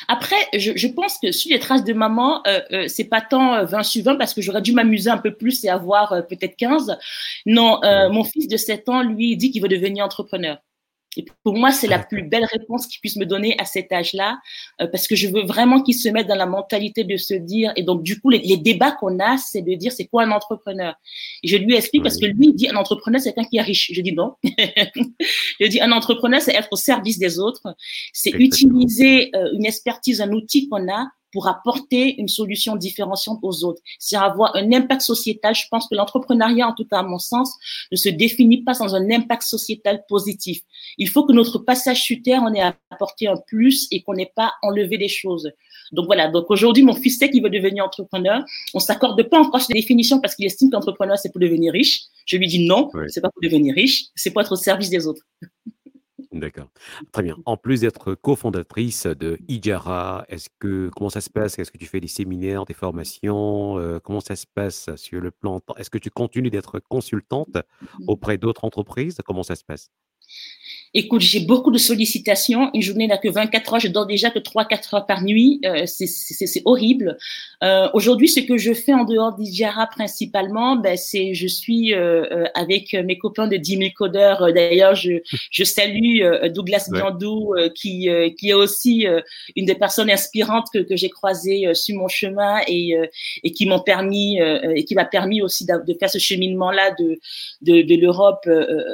[0.07, 3.63] Après, je, je, pense que sur les traces de maman, euh, euh c'est pas tant
[3.63, 6.97] 20 sur 20 parce que j'aurais dû m'amuser un peu plus et avoir peut-être 15.
[7.45, 7.79] Non,
[8.11, 10.57] mon fils de 7 ans, lui, dit qu'il veut devenir entrepreneur.
[11.17, 14.37] Et pour moi, c'est la plus belle réponse qu'il puisse me donner à cet âge-là,
[14.81, 17.73] euh, parce que je veux vraiment qu'il se mette dans la mentalité de se dire,
[17.75, 20.95] et donc du coup, les, débats qu'on a, c'est de dire, c'est quoi un entrepreneur?
[21.43, 23.61] Et je lui explique, parce que lui, il dit, un entrepreneur, c'est quelqu'un qui est
[23.61, 23.91] riche.
[23.93, 24.35] Je dis non.
[25.59, 27.75] je dis, un entrepreneur, c'est être au service des autres,
[28.13, 33.63] c'est utiliser euh, une expertise, un outil qu'on a pour apporter une solution différenciante aux
[33.63, 33.81] autres.
[33.99, 35.55] C'est avoir un impact sociétal.
[35.55, 37.53] Je pense que l'entrepreneuriat, en tout cas à mon sens,
[37.91, 40.61] ne se définit pas sans un impact sociétal positif.
[40.97, 44.31] Il faut que notre passage sur Terre, on ait apporté un plus et qu'on n'ait
[44.35, 45.51] pas enlevé des choses.
[45.91, 48.43] Donc voilà, donc aujourd'hui, mon fils sait qu'il veut devenir entrepreneur.
[48.73, 52.03] On s'accorde pas encore sur les définitions parce qu'il estime qu'entrepreneur, c'est pour devenir riche.
[52.25, 55.07] Je lui dis non, c'est pas pour devenir riche, c'est pour être au service des
[55.07, 55.21] autres.
[56.33, 56.67] D'accord.
[57.13, 57.37] Très bien.
[57.45, 61.57] En plus d'être cofondatrice de IJARA, est-ce que comment ça se passe?
[61.57, 63.77] Est-ce que tu fais des séminaires, des formations?
[63.79, 68.05] Euh, comment ça se passe sur le plan est-ce que tu continues d'être consultante mmh
[68.07, 69.17] auprès d'autres entreprises?
[69.25, 69.89] Comment ça se passe?
[70.93, 72.69] Écoute, j'ai beaucoup de sollicitations.
[72.73, 73.79] Une journée n'a que 24 heures.
[73.79, 75.59] Je dors déjà que 3-4 heures par nuit.
[75.65, 77.17] Euh, c'est horrible.
[77.63, 82.25] Euh, Aujourd'hui, ce que je fais en dehors d'Ijara principalement, ben, c'est je suis euh,
[82.31, 84.41] euh avec mes copains de 10 000 codeurs.
[84.41, 85.13] Euh, d'ailleurs, je,
[85.51, 86.99] je salue euh, Douglas ouais.
[86.99, 89.05] Biandou, qui, qui est aussi
[89.55, 92.95] une des personnes inspirantes que, que j'ai croisées sur mon chemin et,
[93.43, 97.19] et qui m'ont permis et qui m'a permis aussi de, de faire ce cheminement-là de,
[97.61, 98.47] de, de l'Europe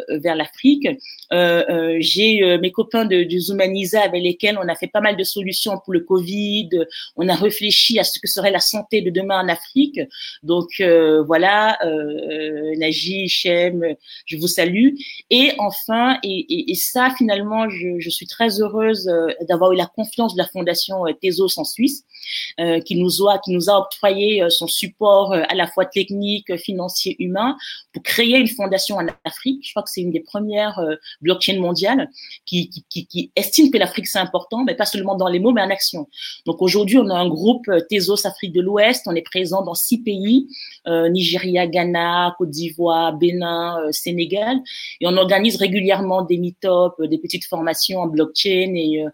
[0.09, 0.87] vers l'Afrique.
[1.33, 1.63] Euh,
[1.99, 5.79] j'ai euh, mes copains de, Zoomanisa avec lesquels on a fait pas mal de solutions
[5.83, 6.69] pour le Covid.
[7.15, 9.99] On a réfléchi à ce que serait la santé de demain en Afrique.
[10.43, 14.89] Donc euh, voilà, euh, Naji, Chem, je vous salue.
[15.29, 19.09] Et enfin, et ça finalement, je, je, suis très heureuse
[19.49, 22.03] d'avoir eu la confiance de la fondation Tezos en Suisse,
[22.85, 27.57] qui nous a qui nous a octroyé son support à la fois technique, financier, humain
[27.91, 29.61] pour créer une fondation en Afrique.
[29.63, 30.79] Je crois que c'est une des premières
[31.21, 32.09] blockchain mondiale
[32.45, 35.61] qui, qui, qui, estime que l'Afrique c'est important, mais pas seulement dans les mots, mais
[35.61, 36.07] en action.
[36.45, 39.75] Donc aujourd'hui, on a un groupe euh, Tezos Afrique de l'Ouest, on est présent dans
[39.75, 40.47] six pays,
[40.87, 44.57] euh, Nigeria, Ghana, Côte d'Ivoire, Bénin, euh, Sénégal,
[44.99, 49.05] et on organise régulièrement des meet-up, des petites formations en blockchain et,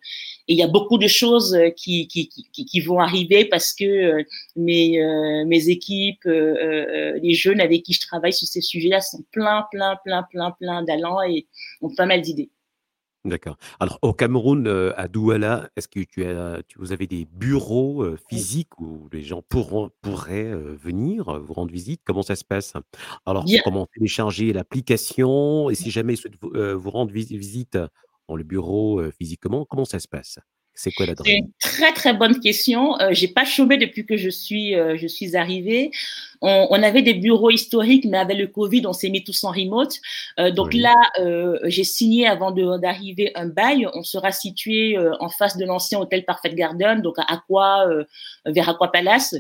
[0.51, 4.23] il y a beaucoup de choses qui, qui, qui vont arriver parce que
[4.55, 4.99] mes,
[5.45, 10.23] mes équipes, les jeunes avec qui je travaille sur ces sujets-là sont plein, plein, plein,
[10.23, 11.47] plein, plein d'allants et
[11.81, 12.49] ont pas mal d'idées.
[13.25, 13.57] D'accord.
[13.81, 18.01] Alors, au Cameroun, euh, à Douala, est-ce que tu as, tu, vous avez des bureaux
[18.01, 21.99] euh, physiques où les gens pourront, pourraient euh, venir vous rendre visite?
[22.05, 22.73] Comment ça se passe?
[23.25, 25.69] Alors, comment télécharger l'application?
[25.69, 27.77] Et si jamais ils souhaitent vous, vous rendre visite
[28.29, 30.39] dans le bureau physiquement, comment ça se passe?
[30.81, 32.97] C'est quoi l'adresse C'est une très très bonne question.
[33.01, 35.91] Euh, j'ai pas chômé depuis que je suis euh, je suis arrivée.
[36.41, 39.51] On, on, avait des bureaux historiques, mais avec le Covid, on s'est mis tous en
[39.51, 39.93] remote.
[40.39, 40.79] Euh, donc oui.
[40.79, 43.89] là, euh, j'ai signé avant d'arriver un bail.
[43.93, 47.85] On sera situé en face de l'ancien hôtel Parfait Garden, donc à Aqua,
[48.45, 49.35] vers Aqua Palace.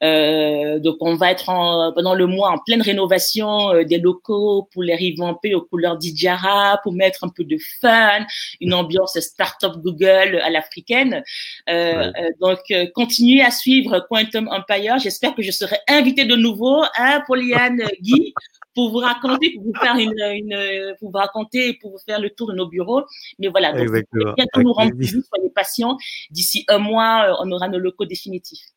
[0.00, 4.94] donc on va être en, pendant le mois en pleine rénovation des locaux pour les
[4.94, 8.24] revamper aux couleurs d'Idjara, pour mettre un peu de fun,
[8.60, 11.22] une ambiance start-up Google à l'Afrique africaine.
[11.68, 12.12] Euh, ouais.
[12.20, 14.98] euh, donc, euh, continuez à suivre Quantum Empire.
[14.98, 18.34] J'espère que je serai invité de nouveau, hein, Pauliane Guy,
[18.74, 22.30] pour vous raconter, pour vous faire une, une, pour vous raconter pour vous faire le
[22.30, 23.02] tour de nos bureaux.
[23.38, 23.88] Mais voilà, donc
[24.36, 25.96] bientôt nous rendre visite, soyez patients.
[26.30, 28.73] D'ici un mois, on aura nos locaux définitifs.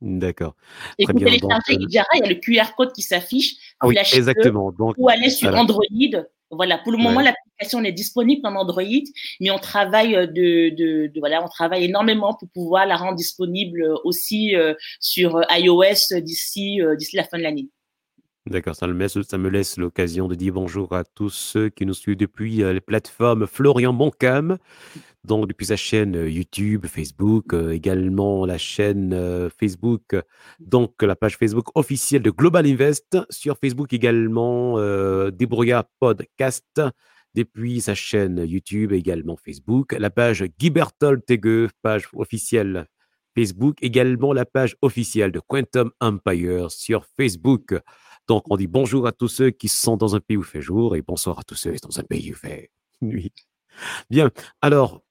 [0.00, 0.54] D'accord.
[0.98, 3.54] Et vous téléchargez Ijara, il y a le QR code qui s'affiche.
[3.80, 4.72] Ah oui, exactement.
[4.72, 5.62] Donc, ou aller sur voilà.
[5.62, 5.84] Android.
[6.52, 7.24] Voilà, pour le moment, ouais.
[7.24, 8.82] l'application est disponible en Android,
[9.40, 13.84] mais on travaille de, de, de, voilà, on travaille énormément pour pouvoir la rendre disponible
[14.02, 17.68] aussi euh, sur iOS d'ici euh, d'ici la fin de l'année.
[18.46, 18.86] D'accord, ça,
[19.22, 22.72] ça, me laisse l'occasion de dire bonjour à tous ceux qui nous suivent depuis euh,
[22.72, 24.58] les plateformes Florian Boncam,
[25.24, 30.16] donc depuis sa chaîne YouTube, Facebook, également la chaîne Facebook,
[30.58, 36.80] donc la page Facebook officielle de Global Invest, sur Facebook également euh, Débrouillard Podcast,
[37.34, 42.86] depuis sa chaîne YouTube également Facebook, la page Guy Berthold Tegue, page officielle
[43.36, 47.74] Facebook, également la page officielle de Quantum Empire sur Facebook.
[48.26, 50.96] Donc, on dit bonjour à tous ceux qui sont dans un pays où fait jour
[50.96, 53.32] et bonsoir à tous ceux qui sont dans un pays où fait nuit.
[54.10, 54.30] Bien.
[54.60, 55.02] Alors,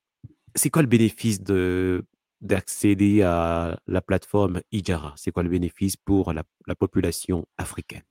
[0.56, 2.04] c'est quoi le bénéfice de
[2.42, 5.14] d'accéder à la plateforme Ijara?
[5.18, 8.04] C'est quoi le bénéfice pour la, la population africaine?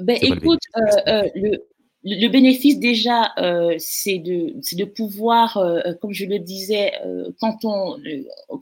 [0.00, 1.58] Ben, Écoute, le, bénéfice, euh, euh, le,
[2.04, 6.92] le, bénéfice déjà, euh, c'est de, de pouvoir, euh, comme je le disais,
[7.40, 7.98] quand, on,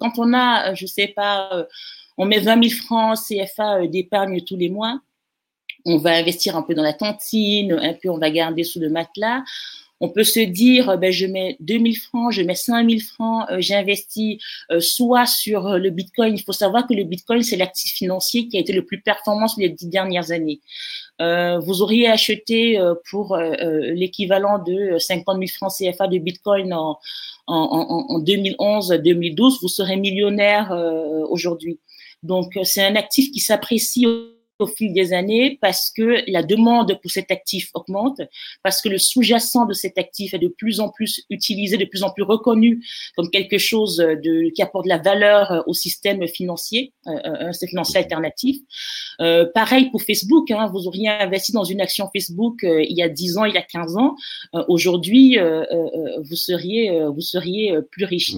[0.01, 1.66] quand on a, je sais pas,
[2.18, 5.01] on met 20 000 francs CFA d'épargne tous les mois,
[5.84, 8.90] on va investir un peu dans la cantine, un peu on va garder sous le
[8.90, 9.42] matelas.
[10.01, 14.38] On peut se dire, ben, je mets 2000 francs, je mets 5000 francs, j'investis
[14.78, 16.34] soit sur le Bitcoin.
[16.34, 19.46] Il faut savoir que le Bitcoin, c'est l'actif financier qui a été le plus performant
[19.46, 20.61] sur les dix dernières années.
[21.18, 22.80] vous auriez acheté
[23.11, 26.98] pour l'équivalent de 50 000 francs CFA de Bitcoin en,
[27.46, 30.70] en, en 2011-2012, vous serez millionnaire
[31.28, 31.78] aujourd'hui.
[32.22, 34.07] Donc, c'est un actif qui s'apprécie
[34.61, 38.20] au fil des années parce que la demande pour cet actif augmente,
[38.62, 42.02] parce que le sous-jacent de cet actif est de plus en plus utilisé, de plus
[42.02, 42.84] en plus reconnu
[43.16, 47.52] comme quelque chose de, qui apporte de la valeur au système financier, euh, euh, un
[47.52, 48.58] système financier alternatif.
[49.20, 53.02] Euh, pareil pour Facebook, hein, vous auriez investi dans une action Facebook euh, il y
[53.02, 54.14] a 10 ans, il y a 15 ans,
[54.68, 58.34] aujourd'hui vous seriez vous seriez plus riche.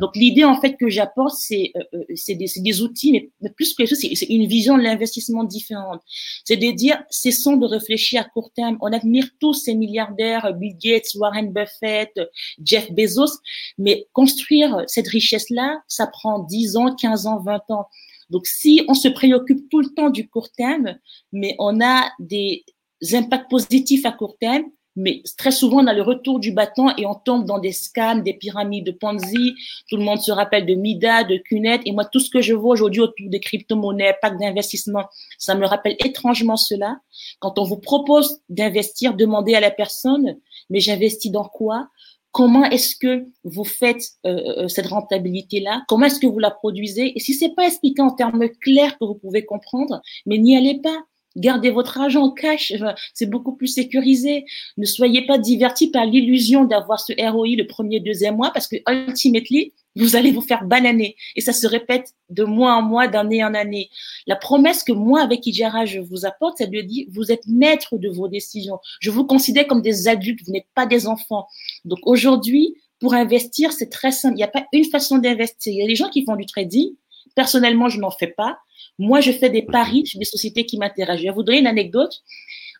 [0.00, 1.72] donc l'idée en fait que j'apporte c'est
[2.14, 6.00] c'est des, des, outils, mais plus que ça c'est une vision de l'investissement différentes.
[6.44, 8.76] C'est de dire, cessons de réfléchir à court terme.
[8.80, 12.20] On admire tous ces milliardaires, Bill Gates, Warren Buffett,
[12.64, 13.38] Jeff Bezos,
[13.78, 17.86] mais construire cette richesse-là, ça prend 10 ans, 15 ans, 20 ans.
[18.30, 20.96] Donc, si on se préoccupe tout le temps du court terme,
[21.32, 22.64] mais on a des
[23.12, 24.64] impacts positifs à court terme,
[24.96, 28.22] mais très souvent, on a le retour du bâton et on tombe dans des scams,
[28.22, 29.54] des pyramides de Ponzi.
[29.88, 31.80] Tout le monde se rappelle de Mida, de Cunet.
[31.86, 35.04] Et moi, tout ce que je vois aujourd'hui autour des crypto-monnaies, packs d'investissement,
[35.38, 36.98] ça me rappelle étrangement cela.
[37.40, 40.36] Quand on vous propose d'investir, demandez à la personne,
[40.68, 41.88] mais j'investis dans quoi?
[42.32, 45.82] Comment est-ce que vous faites euh, euh, cette rentabilité-là?
[45.86, 47.12] Comment est-ce que vous la produisez?
[47.14, 50.80] Et si c'est pas expliqué en termes clairs que vous pouvez comprendre, mais n'y allez
[50.80, 51.04] pas.
[51.36, 52.72] Gardez votre argent en cash,
[53.14, 54.44] c'est beaucoup plus sécurisé.
[54.76, 58.76] Ne soyez pas divertis par l'illusion d'avoir ce ROI le premier, deuxième mois parce que
[58.88, 61.16] ultimately, vous allez vous faire bananer.
[61.36, 63.90] Et ça se répète de mois en mois, d'année en année.
[64.26, 67.98] La promesse que moi, avec Ijara, je vous apporte, c'est de dire, vous êtes maître
[67.98, 68.78] de vos décisions.
[69.00, 71.46] Je vous considère comme des adultes, vous n'êtes pas des enfants.
[71.84, 74.34] Donc aujourd'hui, pour investir, c'est très simple.
[74.34, 75.72] Il n'y a pas une façon d'investir.
[75.72, 76.94] Il y a des gens qui font du trading.
[77.34, 78.58] Personnellement, je n'en fais pas.
[78.98, 81.20] Moi, je fais des paris sur des sociétés qui m'intéressent.
[81.20, 82.22] Je vais vous donner une anecdote.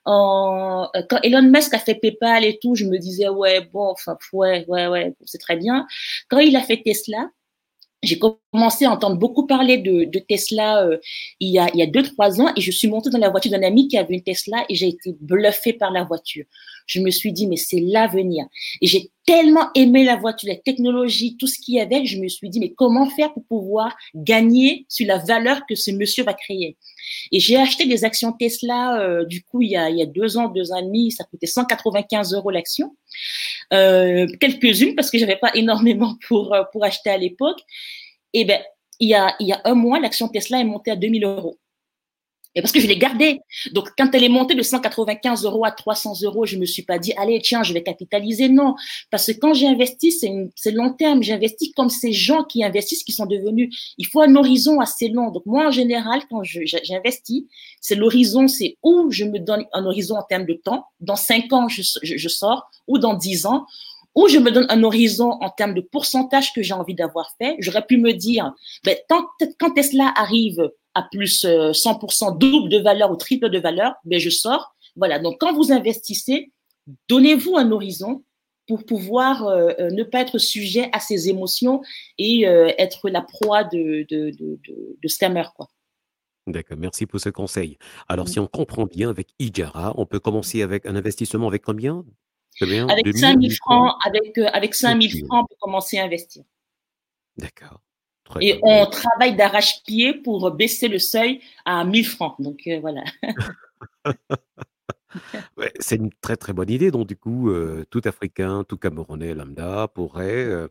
[0.04, 0.90] quand
[1.22, 4.86] Elon Musk a fait PayPal et tout, je me disais, ouais, bon, enfin, ouais, ouais,
[4.88, 5.86] ouais, c'est très bien.
[6.28, 7.28] Quand il a fait Tesla,
[8.02, 10.98] j'ai commencé à entendre beaucoup parler de, de Tesla euh,
[11.40, 13.30] il y a il y a deux trois ans et je suis montée dans la
[13.30, 16.44] voiture d'un ami qui avait une Tesla et j'ai été bluffée par la voiture.
[16.86, 18.46] Je me suis dit mais c'est l'avenir
[18.80, 22.28] et j'ai tellement aimé la voiture, la technologie, tout ce qu'il y avait, je me
[22.28, 26.34] suis dit mais comment faire pour pouvoir gagner sur la valeur que ce monsieur va
[26.34, 26.76] créer?
[27.30, 30.06] Et j'ai acheté des actions Tesla euh, du coup il y a il y a
[30.06, 32.96] deux ans, deux ans et demi, ça coûtait 195 euros l'action.
[33.72, 37.60] Euh, quelques-unes parce que j'avais pas énormément pour euh, pour acheter à l'époque.
[38.32, 38.60] Et ben
[39.00, 41.58] il y a il y a un mois, l'action Tesla est montée à 2000 euros.
[42.54, 43.40] Et parce que je l'ai gardée.
[43.72, 46.98] Donc, quand elle est montée de 195 euros à 300 euros, je me suis pas
[46.98, 48.48] dit, allez, tiens, je vais capitaliser.
[48.50, 48.74] Non.
[49.10, 51.22] Parce que quand j'ai investi, c'est long terme.
[51.22, 55.30] J'investis comme ces gens qui investissent, qui sont devenus, il faut un horizon assez long.
[55.30, 57.44] Donc, moi, en général, quand j'investis,
[57.80, 60.84] c'est l'horizon, c'est où je me donne un horizon en termes de temps.
[61.00, 63.64] Dans cinq ans, je, je, sors, ou dans dix ans,
[64.14, 67.56] ou je me donne un horizon en termes de pourcentage que j'ai envie d'avoir fait.
[67.60, 68.52] J'aurais pu me dire,
[68.84, 69.26] ben, tant,
[69.58, 74.18] quand Tesla arrive à plus 100% euh, double de valeur ou triple de valeur, ben
[74.18, 74.74] je sors.
[74.96, 75.18] Voilà.
[75.18, 76.52] Donc quand vous investissez,
[77.08, 78.24] donnez-vous un horizon
[78.68, 81.82] pour pouvoir euh, euh, ne pas être sujet à ces émotions
[82.18, 84.60] et être la proie de, de, de,
[85.02, 85.68] de, scammers, quoi.
[86.48, 87.78] D'accord, merci pour ce conseil.
[88.08, 92.04] Alors, si on comprend bien avec Ijara, on peut commencer avec un investissement avec combien?
[92.60, 96.42] Avec 5 000 francs, avec, avec 5 000 francs, on peut commencer à investir.
[97.36, 97.80] D'accord.
[98.40, 102.34] Et on travaille d'arrache-pied pour baisser le seuil à 1000 francs.
[102.38, 103.04] Donc euh, voilà.
[105.80, 106.90] c'est une très très bonne idée.
[106.90, 110.68] Donc du coup, euh, tout Africain, tout Camerounais lambda pourrait euh,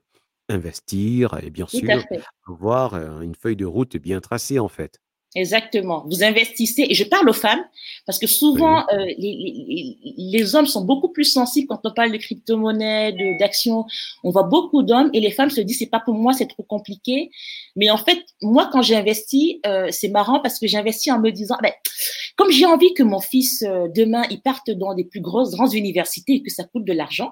[0.49, 2.01] investir et bien sûr
[2.47, 4.99] avoir une feuille de route bien tracée en fait.
[5.33, 6.03] Exactement.
[6.07, 7.63] Vous investissez, et je parle aux femmes,
[8.05, 12.17] parce que souvent, euh, les, les, hommes sont beaucoup plus sensibles quand on parle de
[12.17, 13.85] crypto-monnaie, d'actions.
[14.25, 16.63] On voit beaucoup d'hommes, et les femmes se disent, c'est pas pour moi, c'est trop
[16.63, 17.31] compliqué.
[17.77, 21.19] Mais en fait, moi, quand j'ai investi, euh, c'est marrant parce que j'ai investi en
[21.19, 21.71] me disant, ben,
[22.35, 25.73] comme j'ai envie que mon fils, euh, demain, il parte dans des plus grosses, grandes
[25.73, 27.31] universités et que ça coûte de l'argent,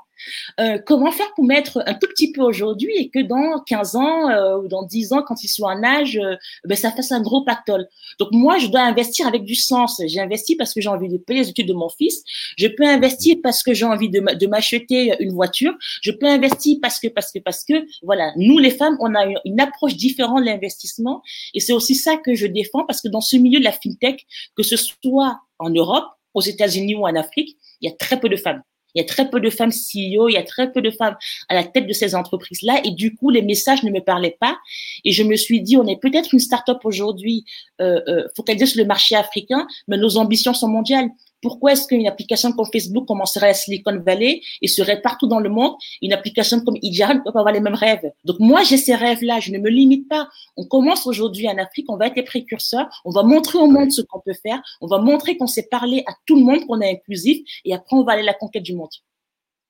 [0.86, 4.68] comment faire pour mettre un tout petit peu aujourd'hui et que dans 15 ans ou
[4.68, 6.20] dans 10 ans, quand il soit en âge,
[6.66, 7.89] ben, ça fasse un gros pactole?
[8.20, 10.02] Donc moi, je dois investir avec du sens.
[10.06, 12.24] J'ai investi parce que j'ai envie de payer les études de mon fils.
[12.58, 15.74] Je peux investir parce que j'ai envie de m'acheter une voiture.
[16.02, 19.26] Je peux investir parce que, parce que, parce que, voilà, nous les femmes, on a
[19.46, 21.22] une approche différente de l'investissement.
[21.54, 24.26] Et c'est aussi ça que je défends parce que dans ce milieu de la fintech,
[24.56, 28.30] que ce soit en Europe, aux États-Unis ou en Afrique, il y a très peu
[28.30, 28.62] de femmes.
[28.96, 31.16] Il y a très peu de femmes CEO, il y a très peu de femmes
[31.48, 32.82] à la tête de ces entreprises-là.
[32.84, 34.58] Et du coup, les messages ne me parlaient pas.
[35.06, 37.46] Et je me suis dit, on est peut-être une start-up aujourd'hui
[37.82, 41.10] euh, euh, focalisée sur le marché africain, mais nos ambitions sont mondiales.
[41.42, 45.50] Pourquoi est-ce qu'une application comme Facebook commencerait à Silicon Valley et serait partout dans le
[45.50, 48.12] monde Une application comme Ijara ne peut pas avoir les mêmes rêves?
[48.26, 50.28] Donc moi, j'ai ces rêves-là, je ne me limite pas.
[50.58, 53.92] On commence aujourd'hui en Afrique, on va être les précurseurs, on va montrer au monde
[53.92, 56.82] ce qu'on peut faire, on va montrer qu'on sait parler à tout le monde, qu'on
[56.82, 58.90] est inclusif, et après, on va aller à la conquête du monde.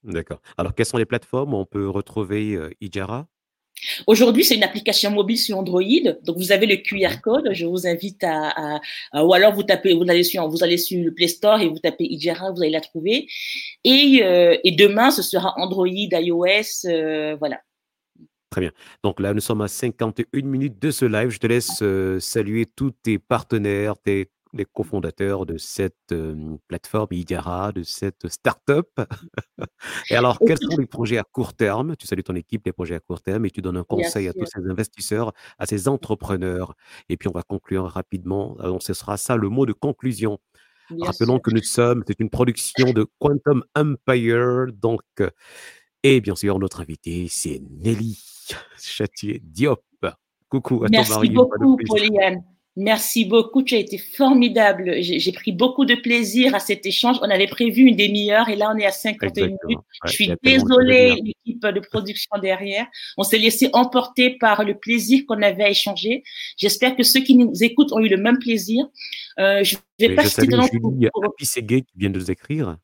[0.03, 0.41] D'accord.
[0.57, 2.69] Alors, quelles sont les plateformes où on peut retrouver euh,
[4.07, 5.83] Aujourd'hui, c'est une application mobile sur Android.
[6.23, 7.49] Donc, vous avez le QR code.
[7.53, 8.79] Je vous invite à,
[9.13, 11.79] ou alors vous tapez, vous allez sur, vous allez sur le Play Store et vous
[11.79, 13.27] tapez Ijara, vous allez la trouver.
[13.83, 17.59] Et, euh, et demain, ce sera Android, iOS, euh, voilà.
[18.49, 18.71] Très bien.
[19.03, 21.29] Donc là, nous sommes à 51 minutes de ce live.
[21.29, 26.13] Je te laisse euh, saluer tous tes partenaires, tes les cofondateurs de cette
[26.67, 28.89] plateforme Idiara, de cette start-up.
[30.09, 31.95] et alors, quels sont les projets à court terme?
[31.95, 34.33] Tu salues ton équipe, les projets à court terme, et tu donnes un conseil à
[34.33, 36.75] tous ces investisseurs, à ces entrepreneurs.
[37.09, 38.55] Et puis, on va conclure rapidement.
[38.55, 40.39] Donc, ce sera ça le mot de conclusion.
[41.01, 44.67] Rappelons que nous sommes, c'est une production de Quantum Empire.
[44.73, 45.01] Donc,
[46.01, 48.17] et bien sûr, notre invité, c'est Nelly
[48.77, 49.83] Châtier Diop.
[50.47, 51.29] Coucou à Merci ton mari.
[51.29, 52.43] Merci beaucoup, Pauline.
[52.75, 55.01] Merci beaucoup, tu as été formidable.
[55.01, 57.17] J'ai pris beaucoup de plaisir à cet échange.
[57.21, 59.79] On avait prévu une demi-heure et là on est à 51 minutes.
[60.05, 62.85] je suis désolée, l'équipe de production derrière.
[63.17, 66.23] On s'est laissé emporter par le plaisir qu'on avait à échanger.
[66.57, 68.85] J'espère que ceux qui nous écoutent ont eu le même plaisir.
[69.39, 70.63] Euh, je vais pas citer de nom.
[70.63, 72.77] Julie qui vient de nous écrire.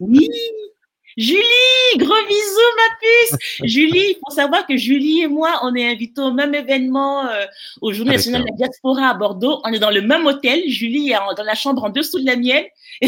[0.00, 0.30] Oui,
[1.16, 3.38] Julie, gros bisous, ma puce.
[3.64, 7.46] Julie, il faut savoir que Julie et moi, on est invités au même événement euh,
[7.80, 9.62] au Journée nationale de la diaspora à Bordeaux.
[9.64, 10.68] On est dans le même hôtel.
[10.68, 12.64] Julie est dans la chambre en dessous de la mienne.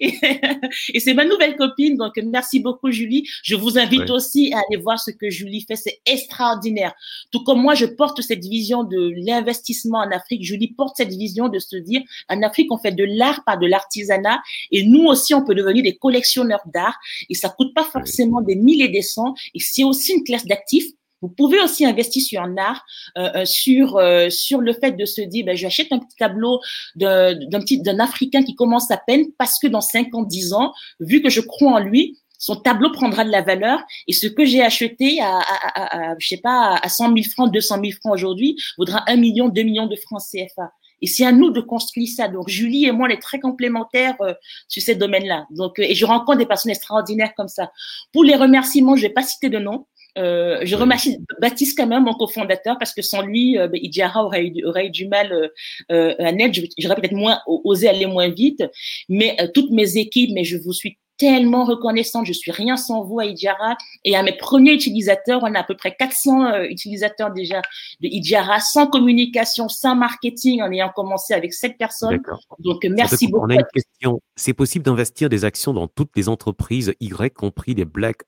[0.00, 1.96] et, c'est ma nouvelle copine.
[1.96, 3.28] Donc, merci beaucoup, Julie.
[3.44, 5.76] Je vous invite aussi à aller voir ce que Julie fait.
[5.76, 6.94] C'est extraordinaire.
[7.30, 10.42] Tout comme moi, je porte cette vision de l'investissement en Afrique.
[10.42, 13.66] Julie porte cette vision de se dire, en Afrique, on fait de l'art, pas de
[13.66, 14.42] l'artisanat.
[14.72, 16.98] Et nous aussi, on peut devenir des collectionneurs d'art
[17.28, 19.34] et ça coûte pas forcément des milliers des cents.
[19.54, 20.86] Et c'est aussi une classe d'actifs.
[21.24, 22.84] Vous pouvez aussi investir sur un art,
[23.16, 26.60] euh, euh, sur euh, sur le fait de se dire, ben, j'achète un petit tableau
[26.96, 30.74] d'un petit d'un Africain qui commence à peine parce que dans 5 ans, 10 ans,
[31.00, 34.44] vu que je crois en lui, son tableau prendra de la valeur et ce que
[34.44, 38.12] j'ai acheté à, à, à, je sais pas, à 100 000 francs, 200 000 francs
[38.12, 40.72] aujourd'hui, vaudra 1 million, 2 millions de francs CFA.
[41.04, 42.28] Et c'est à nous de construire ça.
[42.28, 44.32] Donc, Julie et moi, on est très complémentaires euh,
[44.68, 45.44] sur ces domaines-là.
[45.50, 47.70] Donc, euh, et je rencontre des personnes extraordinaires comme ça.
[48.10, 49.84] Pour les remerciements, je vais pas citer de nom.
[50.16, 54.24] Euh, je remercie Baptiste quand même, mon cofondateur, parce que sans lui, euh, ben, Idiara
[54.24, 55.48] aurait eu, aurait eu du mal euh,
[55.92, 56.58] euh à naître.
[56.78, 58.64] J'aurais peut-être moins osé aller moins vite,
[59.10, 62.26] mais toutes mes équipes, mais je vous suis tellement reconnaissante.
[62.26, 63.76] Je suis rien sans vous à Idiara.
[64.04, 67.60] Et à mes premiers utilisateurs, on a à peu près 400 euh, utilisateurs déjà
[68.00, 72.20] de Idiara, sans communication, sans marketing, en ayant commencé avec sept personnes.
[72.58, 73.46] Donc, merci beaucoup.
[73.46, 74.20] On a une question.
[74.36, 78.22] C'est possible d'investir des actions dans toutes les entreprises Y, compris les Black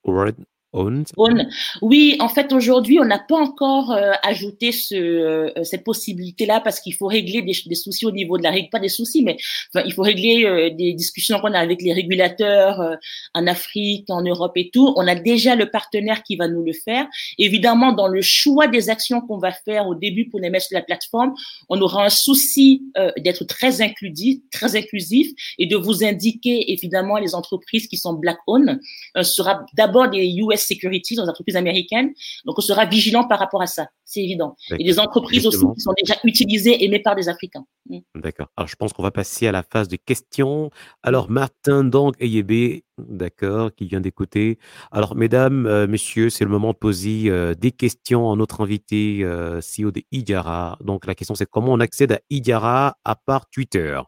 [1.82, 6.94] oui, en fait, aujourd'hui, on n'a pas encore euh, ajouté euh, cette possibilité-là parce qu'il
[6.94, 9.36] faut régler des, soucis au niveau de la règle, pas des soucis, mais
[9.74, 12.96] il faut régler euh, des discussions qu'on a avec les régulateurs
[13.34, 14.92] en Afrique, en Europe et tout.
[14.96, 17.06] On a déjà le partenaire qui va nous le faire.
[17.38, 20.76] Évidemment, dans le choix des actions qu'on va faire au début pour les mettre sur
[20.76, 21.34] la plateforme,
[21.68, 22.82] on aura un souci
[23.18, 28.80] d'être très inclusif, très inclusif et de vous indiquer évidemment les entreprises qui sont black-owned.
[29.22, 32.12] Sera d'abord des US security dans les entreprises américaines.
[32.44, 34.56] Donc, on sera vigilant par rapport à ça, c'est évident.
[34.78, 37.64] Et des entreprises aussi qui sont déjà utilisées, aimées par des Africains.
[37.88, 37.98] Mm.
[38.16, 38.48] D'accord.
[38.56, 40.70] Alors, je pense qu'on va passer à la phase de questions.
[41.02, 44.58] Alors, Martin donc Eyebe, d'accord, qui vient d'écouter.
[44.90, 49.20] Alors, mesdames, euh, messieurs, c'est le moment de poser euh, des questions à notre invité
[49.22, 50.78] euh, CEO de Idiara.
[50.82, 54.00] Donc, la question, c'est comment on accède à Idiara à part Twitter?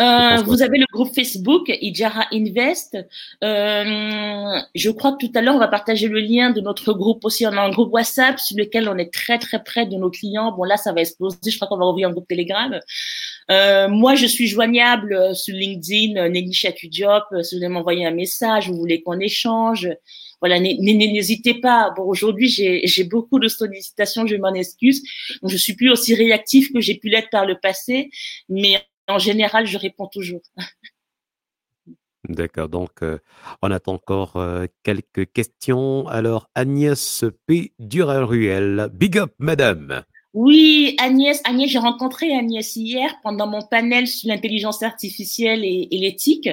[0.00, 2.96] Euh, vous avez le groupe Facebook Ijara Invest.
[3.44, 7.24] Euh, je crois que tout à l'heure, on va partager le lien de notre groupe
[7.24, 7.46] aussi.
[7.46, 10.52] On a un groupe WhatsApp sur lequel on est très, très près de nos clients.
[10.52, 11.38] Bon, là, ça va exploser.
[11.46, 12.78] Je crois qu'on va ouvrir un groupe Telegram.
[13.50, 17.24] Euh, moi, je suis joignable sur LinkedIn, Nelly Chatudiop.
[17.42, 19.88] Si vous voulez m'envoyer un message, vous voulez qu'on échange,
[20.40, 21.92] voilà, n'hésitez pas.
[21.96, 25.02] Bon, aujourd'hui, j'ai beaucoup de sollicitations, je m'en excuse.
[25.40, 28.10] Donc, je suis plus aussi réactif que j'ai pu l'être par le passé,
[28.48, 28.80] mais
[29.12, 30.40] en général, je réponds toujours.
[32.28, 33.18] D'accord, donc euh,
[33.62, 36.06] on attend encore euh, quelques questions.
[36.06, 37.72] Alors, Agnès P.
[37.80, 40.04] Durel-Ruel, big up, madame.
[40.34, 46.48] Oui, Agnès, Agnès, j'ai rencontré Agnès hier pendant mon panel sur l'intelligence artificielle et, l'éthique.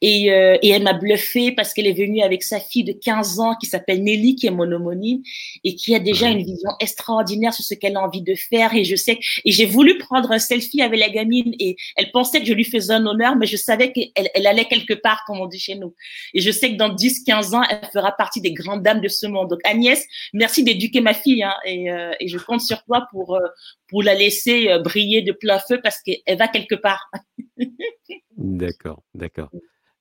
[0.00, 3.40] Et, euh, et, elle m'a bluffé parce qu'elle est venue avec sa fille de 15
[3.40, 5.22] ans qui s'appelle Nelly, qui est mon homonyme
[5.64, 8.72] et qui a déjà une vision extraordinaire sur ce qu'elle a envie de faire.
[8.74, 12.38] Et je sais, et j'ai voulu prendre un selfie avec la gamine et elle pensait
[12.38, 15.40] que je lui faisais un honneur, mais je savais qu'elle elle allait quelque part, comme
[15.40, 15.94] on dit chez nous.
[16.32, 19.08] Et je sais que dans 10, 15 ans, elle fera partie des grandes dames de
[19.08, 19.50] ce monde.
[19.50, 23.15] Donc Agnès, merci d'éduquer ma fille hein, et, euh, et je compte sur toi pour
[23.16, 23.48] pour, euh,
[23.88, 27.10] pour la laisser euh, briller de plein feu parce qu'elle va quelque part.
[28.36, 29.50] d'accord, d'accord.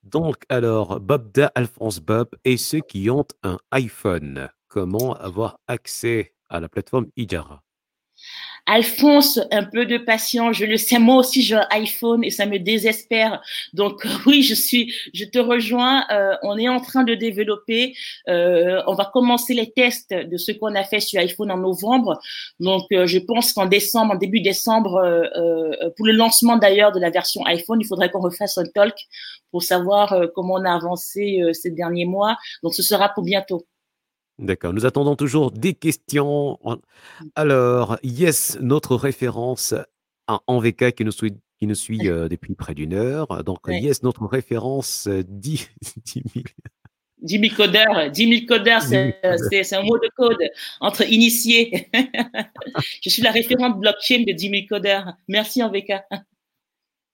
[0.03, 6.59] Donc, alors, Bobda, Alphonse Bob et ceux qui ont un iPhone, comment avoir accès à
[6.59, 7.64] la plateforme Ijara?
[8.67, 10.57] Alphonse, un peu de patience.
[10.57, 13.41] Je le sais, moi aussi, j'ai un iPhone et ça me désespère.
[13.73, 16.03] Donc oui, je suis, je te rejoins.
[16.11, 17.95] Euh, on est en train de développer.
[18.27, 22.19] Euh, on va commencer les tests de ce qu'on a fait sur iPhone en novembre.
[22.59, 24.95] Donc euh, je pense qu'en décembre, en début décembre,
[25.95, 28.95] pour le lancement d'ailleurs de la version iPhone, il faudrait qu'on refasse un talk
[29.51, 32.37] pour savoir comment on a avancé ces derniers mois.
[32.63, 33.65] Donc ce sera pour bientôt.
[34.37, 36.59] D'accord, nous attendons toujours des questions.
[37.35, 39.73] Alors, Yes, notre référence
[40.27, 43.43] en VK qui nous suit, qui nous suit euh, depuis près d'une heure.
[43.45, 45.69] Donc, Yes, notre référence 10,
[46.05, 46.45] 10 000.
[47.21, 50.37] 10 000 codeurs, 10 000 codeurs, c'est un mot de code
[50.81, 51.87] entre initiés.
[53.01, 55.13] Je suis la référente blockchain de 10 000 codeurs.
[55.27, 55.93] Merci en VK.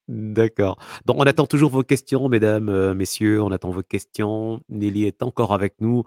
[0.08, 0.78] D'accord.
[1.06, 3.42] Donc, on attend toujours vos questions, mesdames, euh, messieurs.
[3.42, 4.62] On attend vos questions.
[4.68, 6.04] Nelly est encore avec nous.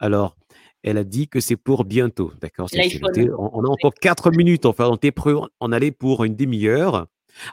[0.00, 0.36] Alors,
[0.82, 2.32] elle a dit que c'est pour bientôt.
[2.40, 4.66] D'accord on, on, a encore quatre minutes.
[4.66, 7.06] Enfin, on était prêt en aller pour une demi-heure.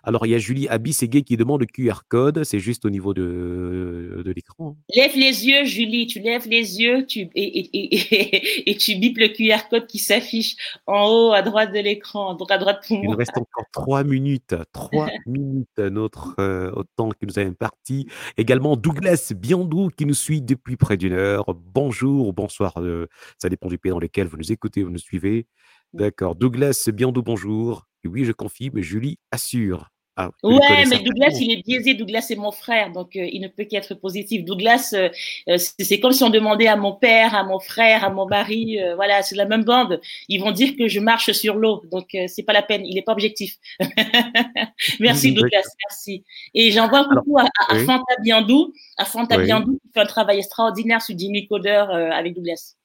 [0.03, 2.43] Alors, il y a Julie Abisségué qui demande le QR code.
[2.43, 4.77] C'est juste au niveau de, de l'écran.
[4.95, 6.07] Lève les yeux, Julie.
[6.07, 10.55] Tu lèves les yeux tu, et, et, tu bipes le QR code qui s'affiche
[10.87, 12.35] en haut à droite de l'écran.
[12.35, 13.05] Donc, à droite pour moi.
[13.05, 14.55] Il nous reste encore trois minutes.
[14.71, 18.07] Trois minutes notre euh, temps que nous avons imparti.
[18.37, 21.45] Également, Douglas Biandou qui nous suit depuis près d'une heure.
[21.55, 22.73] Bonjour, bonsoir.
[22.77, 23.07] Euh,
[23.37, 25.47] ça dépend du pays dans lequel vous nous écoutez, vous nous suivez.
[25.93, 26.35] D'accord.
[26.35, 29.89] Douglas Biandou, bonjour oui, je confie, mais Julie assure.
[30.15, 31.95] Ah, ouais, mais Douglas, il est biaisé.
[31.95, 34.45] Douglas, c'est mon frère, donc euh, il ne peut qu'être positif.
[34.45, 35.09] Douglas, euh,
[35.49, 38.77] euh, c'est comme si on demandait à mon père, à mon frère, à mon mari,
[38.95, 39.99] voilà, c'est la même bande.
[40.29, 42.85] Ils vont dire que je marche sur l'eau, donc c'est pas la peine.
[42.85, 43.57] Il n'est pas objectif.
[44.99, 46.23] merci Douglas, merci.
[46.53, 51.01] Et j'envoie un coucou à, Fanta Biandou, à Fanta Biandou qui fait un travail extraordinaire
[51.01, 52.75] sur Jimmy Coder avec Douglas.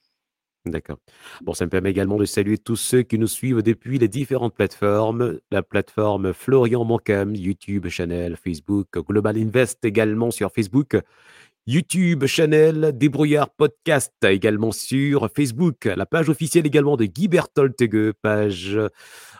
[0.71, 0.99] D'accord.
[1.43, 4.55] Bon, ça me permet également de saluer tous ceux qui nous suivent depuis les différentes
[4.55, 5.39] plateformes.
[5.51, 10.97] La plateforme Florian Moncam, YouTube, Channel, Facebook, Global Invest également sur Facebook.
[11.67, 15.85] YouTube, Channel, Débrouillard Podcast également sur Facebook.
[15.85, 18.79] La page officielle également de Guy Bertoltege, page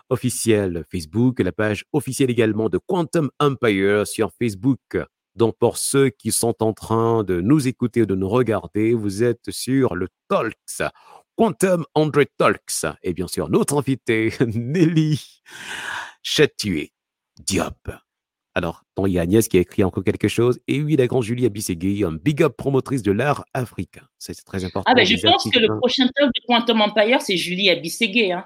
[0.09, 1.39] officielle Facebook.
[1.39, 4.97] La page officielle également de Quantum Empire sur Facebook.
[5.35, 9.23] Donc, pour ceux qui sont en train de nous écouter ou de nous regarder, vous
[9.23, 10.83] êtes sur le Talks,
[11.39, 12.85] Quantum Android Talks.
[13.01, 15.41] Et bien sûr, notre invité, Nelly
[16.21, 16.91] Chatué
[17.39, 17.91] Diop.
[18.55, 20.59] Alors, il y a Agnès qui a écrit encore quelque chose.
[20.67, 24.01] Et oui, la grande Julie Abisségui, un big up promotrice de l'art africain.
[24.17, 24.91] C'est très important.
[24.91, 28.33] Ah ben, je pense que le prochain talk de Quantum Empire, c'est Julie Abisségui.
[28.33, 28.45] Hein.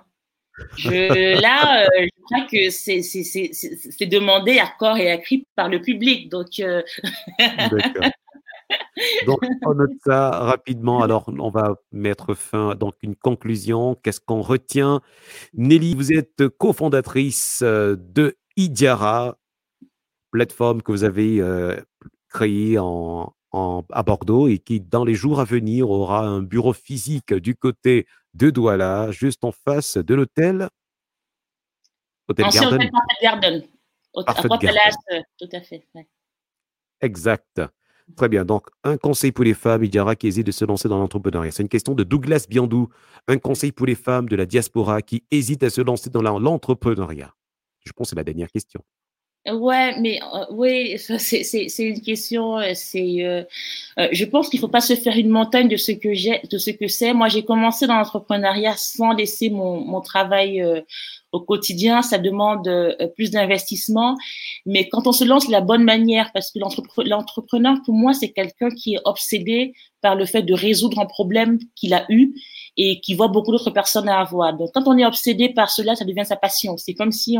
[0.77, 5.81] Je, là, euh, je crois que c'est demandé à corps et à cri par le
[5.81, 6.29] public.
[6.29, 6.83] Donc, euh,
[9.25, 11.01] donc, on note ça rapidement.
[11.03, 13.95] Alors, on va mettre fin donc une conclusion.
[13.95, 15.01] Qu'est-ce qu'on retient?
[15.53, 19.37] Nelly, vous êtes cofondatrice euh, de Idiara,
[20.31, 21.41] plateforme que vous avez
[22.29, 27.33] créée en, à Bordeaux et qui, dans les jours à venir, aura un bureau physique
[27.33, 30.69] du côté de Douala, juste en face de l'hôtel.
[32.27, 32.89] Hôtel Garden.
[34.13, 34.87] Hôtel Garden.
[35.11, 35.87] Euh, tout à fait.
[37.01, 37.61] Exact.
[38.15, 38.45] Très bien.
[38.45, 41.51] Donc, un conseil pour les femmes, il aura qui hésitent de se lancer dans l'entrepreneuriat.
[41.51, 42.89] C'est une question de Douglas Biandou.
[43.27, 47.33] Un conseil pour les femmes de la diaspora qui hésitent à se lancer dans l'entrepreneuriat.
[47.85, 48.81] Je pense que c'est la dernière question.
[49.51, 52.59] Ouais, mais euh, oui, c'est une question.
[52.59, 53.43] Euh, c'est, euh,
[54.11, 56.71] je pense qu'il faut pas se faire une montagne de ce que j'ai, de ce
[56.71, 57.13] que c'est.
[57.13, 60.63] Moi, j'ai commencé dans l'entrepreneuriat sans laisser mon travail
[61.33, 62.01] au quotidien.
[62.01, 62.69] Ça demande
[63.15, 64.15] plus d'investissement,
[64.65, 68.29] mais quand on se lance de la bonne manière, parce que l'entrepreneur, pour moi, c'est
[68.29, 69.73] quelqu'un qui est obsédé
[70.03, 72.35] par le fait de résoudre un problème qu'il a eu
[72.75, 74.55] et qui voit beaucoup d'autres personnes à avoir.
[74.55, 76.75] Donc, quand on est obsédé par cela, ça devient sa passion.
[76.77, 77.37] C'est comme si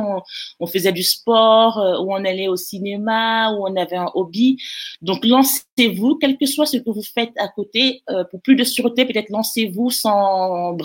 [0.60, 4.58] on, faisait du sport, euh, ou on allait au cinéma, ou on avait un hobby.
[5.02, 8.64] Donc, lancez-vous, quel que soit ce que vous faites à côté, euh, pour plus de
[8.64, 10.78] sûreté, peut-être lancez-vous sans,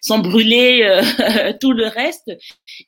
[0.00, 2.30] sans brûler euh, tout le reste,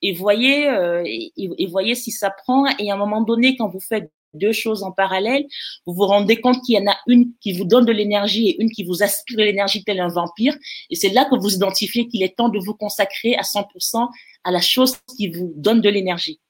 [0.01, 2.67] et voyez, euh, et, voyez si ça prend.
[2.79, 5.45] Et à un moment donné, quand vous faites deux choses en parallèle,
[5.87, 8.63] vous vous rendez compte qu'il y en a une qui vous donne de l'énergie et
[8.63, 10.57] une qui vous aspire l'énergie tel un vampire.
[10.91, 14.09] Et c'est là que vous identifiez qu'il est temps de vous consacrer à 100%
[14.45, 16.41] à la chose qui vous donne de l'énergie.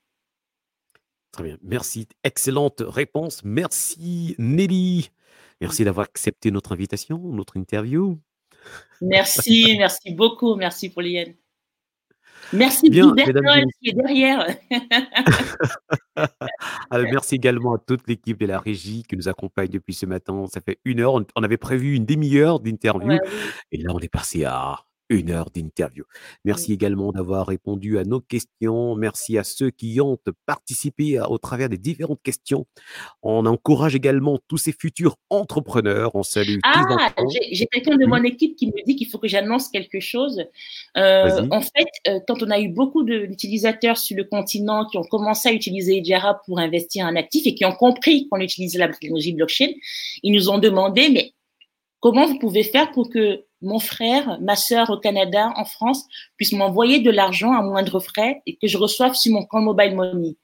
[1.33, 2.07] Très bien, merci.
[2.25, 3.41] Excellente réponse.
[3.43, 5.09] Merci Nelly.
[5.61, 8.19] Merci d'avoir accepté notre invitation, notre interview.
[9.01, 10.55] Merci, merci beaucoup.
[10.55, 11.35] Merci pour Liane.
[12.53, 14.47] Merci Bien, qui est derrière.
[16.93, 20.45] merci également à toute l'équipe de la régie qui nous accompagne depuis ce matin.
[20.53, 21.15] Ça fait une heure.
[21.15, 23.19] On avait prévu une demi-heure d'interview.
[23.71, 26.05] Et là, on est passé à une heure d'interview.
[26.45, 28.95] Merci également d'avoir répondu à nos questions.
[28.97, 32.67] Merci à ceux qui ont participé au travers des différentes questions.
[33.23, 36.15] On encourage également tous ces futurs entrepreneurs.
[36.15, 36.59] On salue.
[36.65, 36.85] Ah,
[37.51, 40.45] j'ai quelqu'un de mon équipe qui me dit qu'il faut que j'annonce quelque chose.
[40.97, 45.05] Euh, en fait, euh, quand on a eu beaucoup d'utilisateurs sur le continent qui ont
[45.05, 48.89] commencé à utiliser Ijara pour investir en actifs et qui ont compris qu'on utilisait la
[48.89, 49.69] technologie blockchain,
[50.23, 51.33] ils nous ont demandé, mais
[52.01, 56.05] comment vous pouvez faire pour que mon frère, ma sœur au Canada, en France,
[56.37, 59.95] puissent m'envoyer de l'argent à moindre frais et que je reçoive sur mon compte mobile
[59.95, 60.37] money.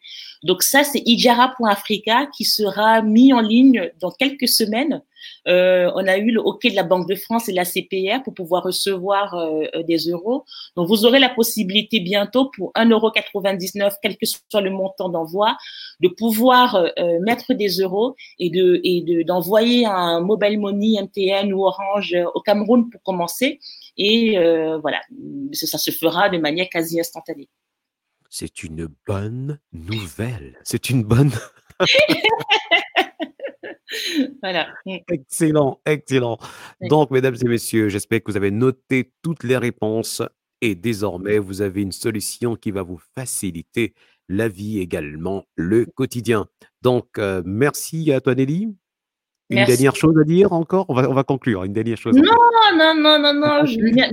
[0.44, 5.02] Donc ça, c'est ijara.africa qui sera mis en ligne dans quelques semaines.
[5.46, 8.34] Euh, on a eu le OK de la Banque de France et la CPR pour
[8.34, 10.44] pouvoir recevoir euh, euh, des euros.
[10.76, 15.56] Donc vous aurez la possibilité bientôt pour 1,99€, quel que soit le montant d'envoi,
[16.00, 16.84] de pouvoir
[17.20, 22.90] mettre des euros et de et d'envoyer un mobile money MTN ou Orange au Cameroun
[22.90, 23.58] pour commencer.
[23.96, 24.36] Et
[24.80, 25.00] voilà,
[25.52, 27.48] ça se fera de manière quasi instantanée.
[28.30, 30.58] C'est une bonne nouvelle.
[30.62, 31.32] C'est une bonne.
[34.42, 34.68] voilà.
[34.86, 34.96] Mmh.
[35.10, 36.38] Excellent, excellent.
[36.82, 40.22] Donc, mesdames et messieurs, j'espère que vous avez noté toutes les réponses
[40.60, 43.94] et désormais, vous avez une solution qui va vous faciliter
[44.28, 46.46] la vie également, le quotidien.
[46.82, 48.74] Donc, euh, merci à toi, Nelly.
[49.50, 50.84] Une dernière chose à dire encore?
[50.88, 51.64] On va, on va conclure.
[51.64, 52.14] Une dernière chose.
[52.14, 52.32] Non,
[52.78, 53.64] non, non, non, non.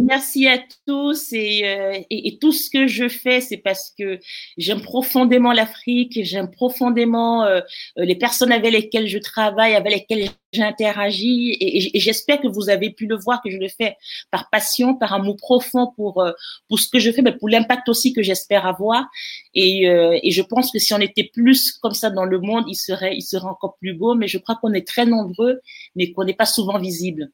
[0.01, 0.57] merci à
[0.87, 4.19] tous euh, et, et, tout ce que je fais, c'est parce que
[4.57, 7.61] j'aime profondément l'Afrique, j'aime profondément euh,
[7.95, 12.89] les personnes avec lesquelles je travaille, avec lesquelles j'interagis et, et j'espère que vous avez
[12.89, 13.95] pu le voir que je le fais
[14.31, 16.31] par passion, par amour profond pour euh,
[16.67, 19.05] pour ce que je fais, mais pour l'impact aussi que j'espère avoir.
[19.53, 22.75] Et, et je pense que si on était plus comme ça dans le monde, il
[22.75, 24.15] serait il serait encore plus beau.
[24.15, 25.61] Mais je crois qu'on est très nombreux
[25.95, 27.31] mais qu'on n'est pas souvent visible.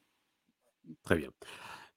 [1.04, 1.30] Très bien.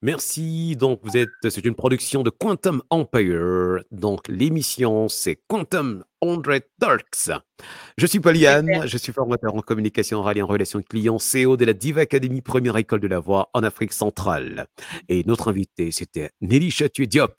[0.05, 0.77] Merci.
[0.77, 3.83] Donc, vous êtes, c'est une production de Quantum Empire.
[3.91, 6.43] Donc, l'émission, c'est Quantum 100
[6.79, 7.31] Talks.
[7.97, 11.65] Je suis Pauliane, je suis formateur en communication orale et en relations clients, CEO de
[11.65, 14.67] la Diva Academy, première école de la voix en Afrique centrale.
[15.09, 17.35] Et notre invité, c'était Nelly Chatué Diop.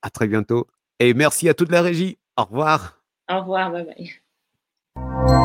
[0.00, 0.68] À très bientôt.
[1.00, 2.18] Et merci à toute la régie.
[2.36, 3.02] Au revoir.
[3.28, 3.72] Au revoir.
[3.72, 5.43] Bye bye.